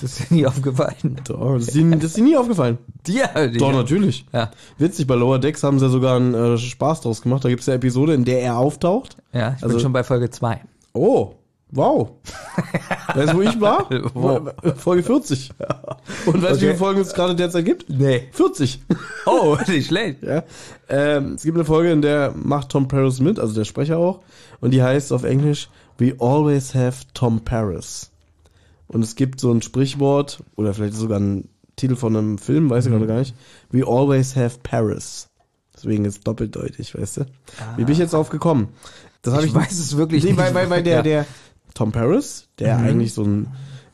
Das 0.00 0.18
ist 0.20 0.30
dir 0.30 0.34
nie 0.34 0.46
aufgefallen. 0.46 1.16
Doch, 1.24 1.54
das 1.54 1.68
ist, 1.68 1.76
ihnen, 1.76 1.92
das 1.92 2.10
ist 2.12 2.18
ihnen 2.18 2.28
nie 2.28 2.36
aufgefallen. 2.36 2.78
Dir? 3.06 3.28
Doch, 3.58 3.72
natürlich. 3.72 4.26
Ja. 4.32 4.50
Witzig, 4.78 5.06
bei 5.06 5.14
Lower 5.14 5.38
Decks 5.38 5.62
haben 5.62 5.78
sie 5.78 5.86
ja 5.86 5.90
sogar 5.90 6.16
einen 6.16 6.34
äh, 6.34 6.58
Spaß 6.58 7.00
draus 7.02 7.22
gemacht. 7.22 7.44
Da 7.44 7.48
gibt 7.48 7.62
es 7.62 7.68
eine 7.68 7.76
Episode, 7.76 8.14
in 8.14 8.24
der 8.24 8.42
er 8.42 8.58
auftaucht. 8.58 9.16
Ja, 9.32 9.54
ich 9.56 9.62
Also- 9.62 9.76
bin 9.76 9.80
schon 9.80 9.92
bei 9.92 10.04
Folge 10.04 10.28
2. 10.30 10.60
Oh, 10.92 11.34
wow. 11.72 12.10
weißt 13.14 13.32
du, 13.32 13.36
wo 13.36 13.42
ich 13.42 13.60
war? 13.60 13.88
Wo? 14.14 14.50
Folge 14.76 15.02
40. 15.02 15.50
Und 16.26 16.42
weißt 16.42 16.42
du, 16.42 16.42
wie 16.42 16.46
Okay. 16.46 16.58
viele 16.58 16.74
Folgen 16.76 17.00
es 17.00 17.12
gerade 17.14 17.34
derzeit 17.34 17.64
gibt? 17.64 17.88
Nee. 17.88 18.28
40. 18.32 18.82
Oh, 19.28 19.56
nicht 19.66 19.88
schlecht. 19.88 20.22
ja. 20.22 20.44
ähm, 20.88 21.34
es 21.34 21.42
gibt 21.42 21.56
eine 21.56 21.64
Folge, 21.64 21.90
in 21.90 22.00
der 22.00 22.32
macht 22.36 22.68
Tom 22.68 22.86
Paris 22.86 23.18
mit, 23.18 23.40
also 23.40 23.54
der 23.54 23.64
Sprecher 23.64 23.98
auch. 23.98 24.20
Und 24.60 24.70
die 24.70 24.82
heißt 24.82 25.12
auf 25.12 25.24
Englisch 25.24 25.68
We 25.98 26.14
always 26.20 26.74
have 26.76 27.04
Tom 27.12 27.40
Paris. 27.40 28.10
Und 28.86 29.02
es 29.02 29.16
gibt 29.16 29.40
so 29.40 29.50
ein 29.52 29.62
Sprichwort, 29.62 30.44
oder 30.54 30.74
vielleicht 30.74 30.94
sogar 30.94 31.18
ein 31.18 31.48
Titel 31.74 31.96
von 31.96 32.16
einem 32.16 32.38
Film, 32.38 32.70
weiß 32.70 32.84
ich 32.86 32.90
Mhm. 32.92 32.96
gerade 32.98 33.06
gar 33.08 33.18
nicht. 33.18 33.34
We 33.70 33.84
always 33.84 34.36
have 34.36 34.58
Paris. 34.62 35.28
Deswegen 35.74 36.04
ist 36.04 36.18
es 36.18 36.20
doppeldeutig, 36.20 36.96
weißt 36.96 37.16
du? 37.18 37.20
Wie 37.76 37.84
bin 37.84 37.92
ich 37.92 37.98
jetzt 37.98 38.12
drauf 38.14 38.28
gekommen? 38.28 38.68
Das 39.22 39.34
hab 39.34 39.42
Ich 39.44 39.52
weiß 39.52 39.72
es 39.72 39.96
wirklich 39.96 40.22
nee, 40.22 40.30
nicht. 40.30 40.38
Weil, 40.38 40.54
weil, 40.54 40.70
weil 40.70 40.82
der, 40.84 40.96
Ja. 40.98 41.02
der 41.02 41.26
Tom 41.76 41.92
Paris, 41.92 42.48
der 42.58 42.78
Mhm. 42.78 42.84
eigentlich 42.84 43.14
so 43.14 43.22
ein 43.22 43.48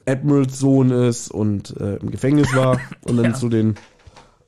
Admirals 0.06 0.58
Sohn 0.58 0.90
ist 0.90 1.30
und 1.30 1.76
äh, 1.78 1.96
im 1.96 2.10
Gefängnis 2.10 2.54
war 2.54 2.80
und 3.04 3.16
dann 3.18 3.34
zu 3.34 3.48
den 3.48 3.74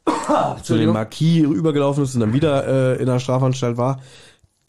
zu 0.06 0.12
den 0.12 0.56
Entschuldigung. 0.56 0.94
Marquis 0.94 1.42
übergelaufen 1.44 2.04
ist 2.04 2.14
und 2.14 2.20
dann 2.20 2.32
wieder 2.32 2.66
äh, 2.96 3.00
in 3.00 3.06
der 3.06 3.18
Strafanstalt 3.20 3.76
war, 3.76 4.00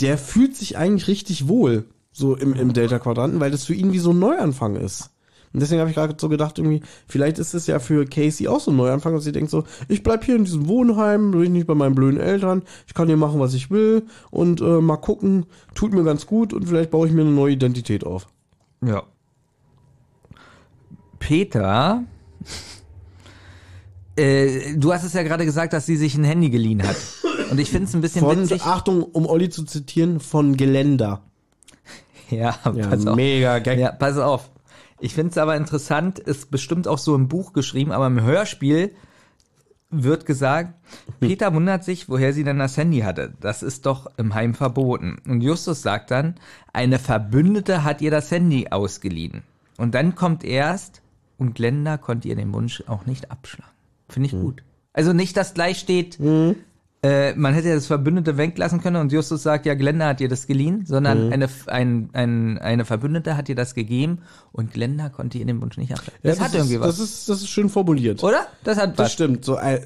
der 0.02 0.18
fühlt 0.18 0.56
sich 0.56 0.78
eigentlich 0.78 1.08
richtig 1.08 1.48
wohl 1.48 1.86
so 2.12 2.36
im, 2.36 2.54
im 2.54 2.74
Delta-Quadranten, 2.74 3.40
weil 3.40 3.52
das 3.52 3.66
für 3.66 3.74
ihn 3.74 3.92
wie 3.94 4.00
so 4.00 4.12
ein 4.12 4.20
Neuanfang 4.20 4.76
ist. 4.76 5.12
Und 5.54 5.62
deswegen 5.62 5.80
habe 5.80 5.90
ich 5.90 5.96
gerade 5.96 6.16
so 6.18 6.28
gedacht, 6.28 6.58
irgendwie, 6.60 6.82
vielleicht 7.08 7.40
ist 7.40 7.54
es 7.54 7.66
ja 7.68 7.80
für 7.80 8.06
Casey 8.06 8.48
auch 8.48 8.60
so 8.60 8.72
ein 8.72 8.78
Neuanfang, 8.78 9.14
dass 9.14 9.24
sie 9.24 9.32
denkt 9.32 9.50
so, 9.52 9.64
ich 9.88 10.04
bleib 10.04 10.26
hier 10.26 10.36
in 10.36 10.44
diesem 10.44 10.68
Wohnheim, 10.68 11.32
bin 11.32 11.44
ich 11.44 11.50
nicht 11.50 11.68
bei 11.68 11.76
meinen 11.76 11.96
blöden 11.96 12.20
Eltern, 12.20 12.64
ich 12.88 12.94
kann 12.94 13.08
hier 13.08 13.16
machen, 13.18 13.40
was 13.40 13.54
ich 13.54 13.72
will 13.72 14.04
und 14.32 14.60
äh, 14.62 14.82
mal 14.82 14.98
gucken, 14.98 15.46
tut 15.74 15.94
mir 15.94 16.04
ganz 16.04 16.26
gut 16.26 16.54
und 16.54 16.68
vielleicht 16.68 16.92
baue 16.92 17.08
ich 17.08 17.14
mir 17.14 17.22
eine 17.22 17.32
neue 17.32 17.54
Identität 17.54 18.06
auf. 18.06 18.28
Ja. 18.86 19.04
Peter, 21.20 22.04
äh, 24.16 24.76
du 24.76 24.94
hast 24.94 25.04
es 25.04 25.14
ja 25.14 25.24
gerade 25.24 25.46
gesagt, 25.46 25.74
dass 25.74 25.86
sie 25.86 25.98
sich 25.98 26.16
ein 26.16 26.24
Handy 26.24 26.50
geliehen 26.50 26.84
hat. 26.88 26.96
Und 27.52 27.60
ich 27.60 27.70
finde 27.70 27.88
es 27.88 27.96
ein 27.96 28.02
bisschen 28.02 28.22
Von, 28.22 28.42
witzig. 28.42 28.64
Achtung, 28.64 29.04
um 29.04 29.26
Olli 29.26 29.50
zu 29.50 29.64
zitieren, 29.64 30.20
von 30.20 30.58
Geländer. 30.58 31.22
Ja, 32.32 32.58
Ja, 32.74 32.88
pass 32.88 33.06
auf. 33.06 33.16
mega 33.16 33.60
Gag. 33.60 33.78
Ja, 33.78 33.92
pass 33.92 34.18
auf. 34.18 34.50
Ich 35.00 35.14
finde 35.14 35.30
es 35.30 35.38
aber 35.38 35.56
interessant, 35.56 36.18
ist 36.18 36.50
bestimmt 36.50 36.88
auch 36.88 36.98
so 36.98 37.14
im 37.14 37.28
Buch 37.28 37.54
geschrieben, 37.54 37.92
aber 37.92 38.08
im 38.08 38.20
Hörspiel 38.20 38.96
wird 39.90 40.26
gesagt, 40.26 40.74
Peter 41.20 41.54
wundert 41.54 41.84
sich, 41.84 42.10
woher 42.10 42.34
sie 42.34 42.44
denn 42.44 42.60
das 42.60 42.78
Handy 42.78 43.00
hatte. 43.00 43.34
Das 43.40 43.64
ist 43.64 43.86
doch 43.86 44.08
im 44.18 44.34
Heim 44.34 44.54
verboten. 44.54 45.18
Und 45.28 45.42
Justus 45.42 45.82
sagt 45.82 46.12
dann, 46.12 46.36
eine 46.74 47.00
Verbündete 47.00 47.84
hat 47.84 48.02
ihr 48.02 48.12
das 48.12 48.32
Handy 48.32 48.68
ausgeliehen. 48.70 49.44
Und 49.78 49.96
dann 49.96 50.16
kommt 50.16 50.44
erst, 50.44 51.02
und 51.38 51.56
Glenda 51.56 51.98
konnte 51.98 52.28
ihr 52.28 52.36
den 52.36 52.54
Wunsch 52.54 52.84
auch 52.88 53.06
nicht 53.06 53.32
abschlagen. 53.32 53.72
Finde 54.08 54.28
ich 54.28 54.34
gut. 54.34 54.64
Also 54.94 55.12
nicht, 55.12 55.36
dass 55.36 55.54
gleich 55.54 55.80
steht, 55.80 56.18
äh, 57.06 57.36
man 57.36 57.54
hätte 57.54 57.70
ja 57.70 57.76
das 57.76 57.86
Verbündete 57.88 58.38
weglassen 58.38 58.82
können 58.82 58.96
und 58.98 59.12
Justus 59.12 59.44
sagt, 59.44 59.66
ja, 59.66 59.76
Glenda 59.76 60.08
hat 60.08 60.22
ihr 60.22 60.30
das 60.30 60.48
geliehen, 60.48 60.86
sondern 60.86 61.32
eine, 61.32 61.48
ein, 61.68 62.10
ein, 62.14 62.58
eine 62.58 62.86
Verbündete 62.86 63.38
hat 63.38 63.48
ihr 63.50 63.56
das 63.56 63.74
gegeben 63.76 64.20
und 64.52 64.72
Glenda 64.74 65.10
konnte 65.10 65.38
ihr 65.38 65.46
den 65.46 65.62
Wunsch 65.62 65.78
nicht 65.78 65.92
abschlagen. 65.92 66.20
Das, 66.24 66.38
Ja, 66.40 66.46
hat 66.46 66.54
irgendwie 66.56 66.76
ist, 66.76 66.82
was. 66.82 66.98
Das 66.98 67.00
ist, 67.00 67.30
das 67.30 67.42
ist 67.42 67.50
schön 67.50 67.70
formuliert. 67.70 68.24
oder? 68.24 68.48
Das 68.64 68.78
hat 68.78 68.92
Das 68.98 69.06
was. 69.06 69.14
stimmt. 69.14 69.46
So, 69.46 69.58
äh, 69.58 69.82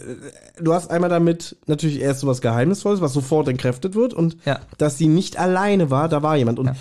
du 0.62 0.74
hast 0.74 0.90
einmal 0.92 1.10
damit 1.10 1.58
natürlich 1.68 2.00
erst 2.02 2.22
so 2.22 2.28
was 2.28 2.42
Geheimnisvolles, 2.42 3.02
was 3.02 3.14
sofort 3.14 3.48
entkräftet 3.48 3.96
wird 3.96 4.14
und 4.14 4.38
Ja. 4.46 4.60
dass 4.78 4.98
sie 4.98 5.08
nicht 5.08 5.38
alleine 5.38 5.90
war, 5.90 6.10
da 6.10 6.22
war 6.24 6.38
jemand. 6.38 6.60
Und 6.60 6.72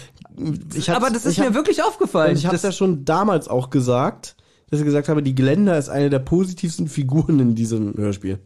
ich 0.74 0.88
hab's- 0.90 0.96
Aber 1.03 1.11
das 1.12 1.27
ist 1.27 1.33
ich 1.33 1.40
hab, 1.40 1.48
mir 1.48 1.55
wirklich 1.55 1.83
aufgefallen. 1.83 2.37
ich 2.37 2.44
habe 2.46 2.55
das, 2.55 2.62
ja 2.62 2.72
schon 2.72 3.05
damals 3.05 3.48
auch 3.48 3.70
gesagt, 3.70 4.37
dass 4.70 4.79
ich 4.81 4.85
gesagt 4.85 5.09
habe, 5.09 5.22
die 5.22 5.35
Glenda 5.35 5.77
ist 5.77 5.88
eine 5.88 6.11
der 6.11 6.18
positivsten 6.18 6.88
Figuren 6.88 7.40
in 7.40 7.55
diesem 7.55 7.94
Hörspiel. 7.96 8.38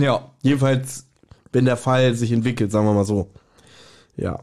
Ja. 0.00 0.30
Jedenfalls, 0.42 1.06
wenn 1.52 1.64
der 1.64 1.76
Fall 1.76 2.14
sich 2.14 2.32
entwickelt, 2.32 2.70
sagen 2.70 2.86
wir 2.86 2.92
mal 2.94 3.04
so. 3.04 3.30
Ja, 4.16 4.40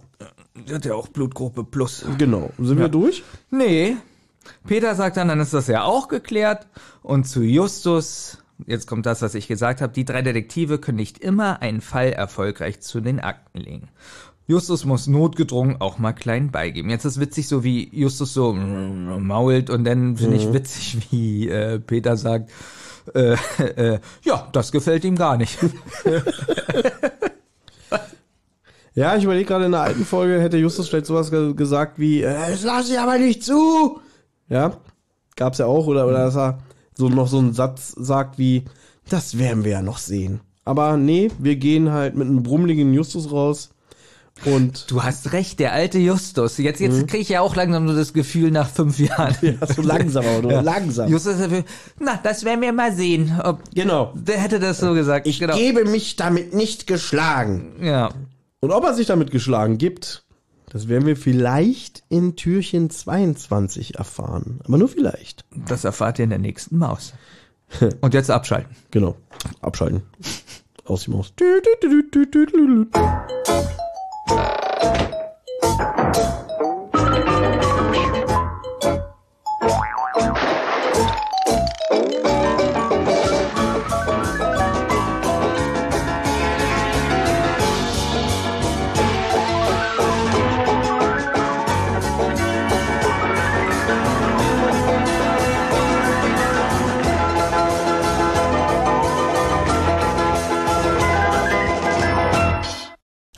Die 0.56 0.74
hat 0.74 0.86
ja 0.86 0.94
auch 0.96 1.08
Blutgruppe 1.10 1.64
plus. 1.64 2.06
genau. 2.18 2.50
Sind 2.58 2.80
wir 2.80 2.90
durch? 2.90 3.24
Nee. 3.52 3.98
Peter 4.68 4.96
sagt 4.96 5.18
dann, 5.18 5.28
dann 5.28 5.40
ist 5.40 5.54
das 5.54 5.68
ja 5.68 5.84
auch 5.84 6.08
geklärt. 6.08 6.68
Und 7.02 7.26
zu 7.28 7.42
Justus, 7.42 8.38
jetzt 8.66 8.88
kommt 8.88 9.06
das, 9.06 9.22
was 9.22 9.36
ich 9.36 9.48
gesagt 9.48 9.82
habe, 9.82 9.92
die 9.92 10.06
drei 10.06 10.22
Detektive 10.22 10.78
können 10.80 10.98
nicht 10.98 11.18
immer 11.18 11.62
einen 11.62 11.82
Fall 11.82 12.14
erfolgreich 12.14 12.80
zu 12.82 13.02
den 13.02 13.20
Akten 13.20 13.60
legen. 13.60 13.90
Justus 14.48 14.86
muss 14.86 15.08
notgedrungen 15.08 15.82
auch 15.82 15.98
mal 15.98 16.14
klein 16.14 16.52
beigeben. 16.52 16.90
Jetzt 16.90 17.06
ist 17.06 17.20
witzig, 17.20 17.48
so 17.48 17.64
wie 17.64 17.90
Justus 17.92 18.34
so 18.34 18.54
mault 18.54 19.70
und 19.70 19.86
dann 19.86 20.18
finde 20.18 20.38
ich 20.38 20.54
witzig, 20.54 20.98
wie 21.10 21.50
äh, 21.50 21.80
Peter 21.80 22.16
sagt, 22.16 22.52
äh, 23.14 23.36
äh, 23.76 24.00
ja, 24.24 24.48
das 24.52 24.72
gefällt 24.72 25.04
ihm 25.04 25.16
gar 25.16 25.38
nicht. 25.38 25.58
Ja, 28.98 29.18
ich 29.18 29.26
überlege 29.26 29.46
gerade 29.46 29.66
in 29.66 29.74
der 29.74 29.82
alten 29.82 30.06
Folge, 30.06 30.42
hätte 30.42 30.56
Justus 30.56 30.88
vielleicht 30.88 31.08
sowas 31.08 31.30
ge 31.30 31.54
gesagt 31.54 32.00
wie, 32.00 32.22
äh, 32.22 32.52
das 32.52 32.64
lasse 32.64 32.94
ich 32.94 33.00
aber 33.00 33.18
nicht 33.18 33.44
zu. 33.44 34.00
Ja, 34.48 34.78
gab's 35.36 35.58
ja 35.58 35.66
auch, 35.66 35.88
oder, 35.88 36.08
oder 36.08 36.20
dass 36.20 36.38
er 36.38 36.60
so 36.94 37.10
noch 37.10 37.28
so 37.28 37.40
einen 37.40 37.52
Satz 37.52 37.90
sagt 37.98 38.38
wie, 38.38 38.64
das 39.10 39.38
werden 39.38 39.66
wir 39.66 39.74
ja 39.74 39.82
noch 39.82 39.98
sehen. 39.98 40.40
Aber 40.64 40.96
nee, 40.96 41.30
wir 41.40 41.58
gehen 41.58 41.92
halt 41.92 42.16
mit 42.16 42.26
einem 42.26 42.42
brummeligen 42.42 42.94
Justus 42.94 43.30
raus 43.34 43.75
und 44.46 44.92
Du 44.92 45.02
hast 45.04 45.32
recht, 45.32 45.60
der 45.60 45.72
alte 45.74 45.98
Justus. 45.98 46.58
Jetzt, 46.58 46.80
jetzt 46.82 47.08
kriege 47.08 47.22
ich 47.22 47.30
ja 47.30 47.42
auch 47.42 47.56
langsam 47.56 47.88
so 47.88 47.96
das 47.96 48.12
Gefühl 48.14 48.52
nach 48.52 48.70
fünf 48.70 49.00
Jahren. 49.00 49.36
ja, 49.42 49.66
so 49.66 49.82
langsam, 49.84 50.26
aber 50.26 50.42
nur 50.42 50.62
langsam. 50.62 51.10
Justus, 51.10 51.38
dafür, 51.38 51.64
na, 52.00 52.20
das 52.22 52.44
werden 52.44 52.62
wir 52.62 52.74
mal 52.74 52.94
sehen. 52.94 53.40
Ob, 53.44 53.60
Genau. 53.74 54.14
der 54.16 54.38
hätte 54.40 54.60
das 54.60 54.80
so 54.80 54.94
gesagt. 54.94 55.26
Ich 55.26 55.40
genau. 55.40 55.56
gebe 55.56 55.86
mich 55.86 56.16
damit 56.18 56.54
nicht 56.54 56.86
geschlagen. 56.86 57.74
Ja. 57.82 58.10
Und 58.60 58.72
ob 58.72 58.84
er 58.84 58.94
sich 58.94 59.08
damit 59.08 59.32
geschlagen 59.32 59.78
gibt, 59.78 60.26
das 60.70 60.90
werden 60.90 61.06
wir 61.06 61.16
vielleicht 61.16 62.04
in 62.10 62.36
Türchen 62.36 62.90
22 62.90 63.96
erfahren. 63.96 64.60
Aber 64.66 64.78
nur 64.78 64.90
vielleicht. 64.90 65.46
Das 65.68 65.86
erfahrt 65.86 66.20
ihr 66.20 66.24
in 66.26 66.30
der 66.32 66.40
nächsten 66.40 66.78
Maus. 66.78 67.14
Und 68.02 68.14
jetzt 68.14 68.30
abschalten. 68.30 68.76
Genau. 68.92 69.16
Abschalten. 69.62 70.02
Aus 70.84 71.04
die 71.06 71.12
Maus. 71.12 71.34
Thank 74.78 75.10
you. 78.16 78.25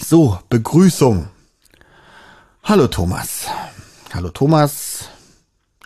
So, 0.10 0.40
Begrüßung. 0.48 1.28
Hallo 2.64 2.88
Thomas. 2.88 3.46
Hallo 4.14 4.30
Thomas. 4.30 5.10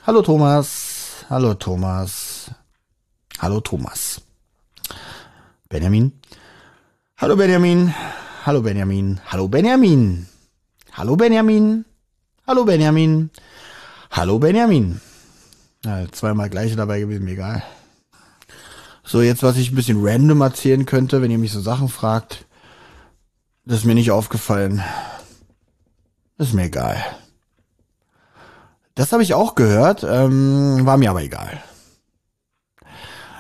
Hallo 0.06 0.22
Thomas. 0.22 1.26
Hallo 1.28 1.56
Thomas. 1.56 2.52
Hallo 3.40 3.62
Thomas. 3.62 4.22
Benjamin. 5.70 6.12
Hallo 7.18 7.36
Benjamin. 7.36 7.96
Hallo 8.46 8.62
Benjamin. 8.62 9.20
Hallo 9.26 9.48
Benjamin. 9.48 10.28
Hallo 10.92 11.16
Benjamin. 11.16 11.86
Hallo 12.46 12.64
Benjamin. 12.64 13.32
Hallo 14.12 14.38
Benjamin. 14.38 15.02
Ja, 15.84 16.06
zweimal 16.12 16.52
gleiche 16.52 16.76
dabei 16.76 17.00
gewesen, 17.00 17.28
egal. 17.28 17.64
So, 19.04 19.24
jetzt, 19.24 19.42
was 19.42 19.58
ich 19.58 19.72
ein 19.72 19.76
bisschen 19.76 19.98
random 20.00 20.42
erzählen 20.42 20.86
könnte, 20.86 21.24
wenn 21.24 21.32
ihr 21.32 21.40
mich 21.40 21.54
so 21.54 21.60
Sachen 21.60 21.90
fragt, 21.90 22.46
das 23.66 23.80
ist 23.80 23.86
mir 23.86 23.96
nicht 23.96 24.12
aufgefallen. 24.12 24.84
Das 26.38 26.50
ist 26.50 26.54
mir 26.54 26.66
egal. 26.66 26.98
Das 28.96 29.12
habe 29.12 29.24
ich 29.24 29.34
auch 29.34 29.56
gehört, 29.56 30.04
ähm, 30.04 30.86
war 30.86 30.98
mir 30.98 31.10
aber 31.10 31.24
egal. 31.24 31.62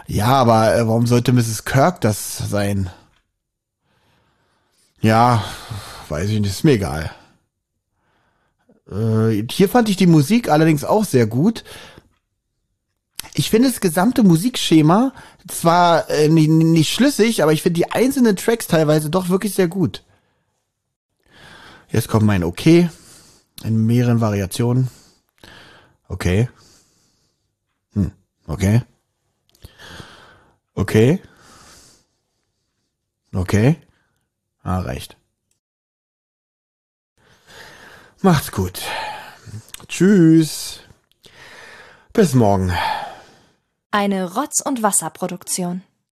Ja, 0.08 0.28
aber 0.28 0.76
äh, 0.76 0.88
warum 0.88 1.08
sollte 1.08 1.34
Mrs. 1.34 1.66
Kirk 1.66 2.02
das 2.02 2.38
sein? 2.38 2.90
Ja, 5.02 5.44
weiß 6.10 6.30
ich 6.30 6.40
nicht, 6.40 6.52
ist 6.52 6.64
mir 6.64 6.74
egal. 6.74 7.12
Äh, 8.92 9.46
hier 9.50 9.70
fand 9.70 9.90
ich 9.90 9.98
die 9.98 10.08
Musik 10.08 10.50
allerdings 10.50 10.84
auch 10.84 11.06
sehr 11.06 11.28
gut. 11.28 11.64
Ich 13.34 13.50
finde 13.50 13.70
das 13.70 13.80
gesamte 13.80 14.24
Musikschema 14.24 15.14
zwar 15.48 16.10
äh, 16.10 16.28
nicht, 16.28 16.50
nicht 16.50 16.94
schlüssig, 16.94 17.42
aber 17.42 17.54
ich 17.54 17.62
finde 17.62 17.80
die 17.80 17.92
einzelnen 17.92 18.36
Tracks 18.36 18.68
teilweise 18.68 19.10
doch 19.10 19.30
wirklich 19.30 19.56
sehr 19.56 19.68
gut. 19.68 20.04
Jetzt 21.92 22.08
kommt 22.08 22.26
mein 22.26 22.44
Okay 22.44 22.90
in 23.64 23.86
mehreren 23.86 24.22
Variationen. 24.22 24.90
Okay. 26.08 26.50
Hm, 27.94 28.12
okay. 28.48 28.84
Okay. 30.74 31.22
Okay. 33.34 33.76
Ah, 34.64 34.80
reicht. 34.80 35.18
Macht's 38.22 38.52
gut. 38.52 38.82
Tschüss. 39.88 40.80
Bis 42.14 42.34
morgen. 42.34 42.72
Eine 43.90 44.34
Rotz- 44.34 44.62
und 44.62 44.84
Wasserproduktion. 44.84 45.84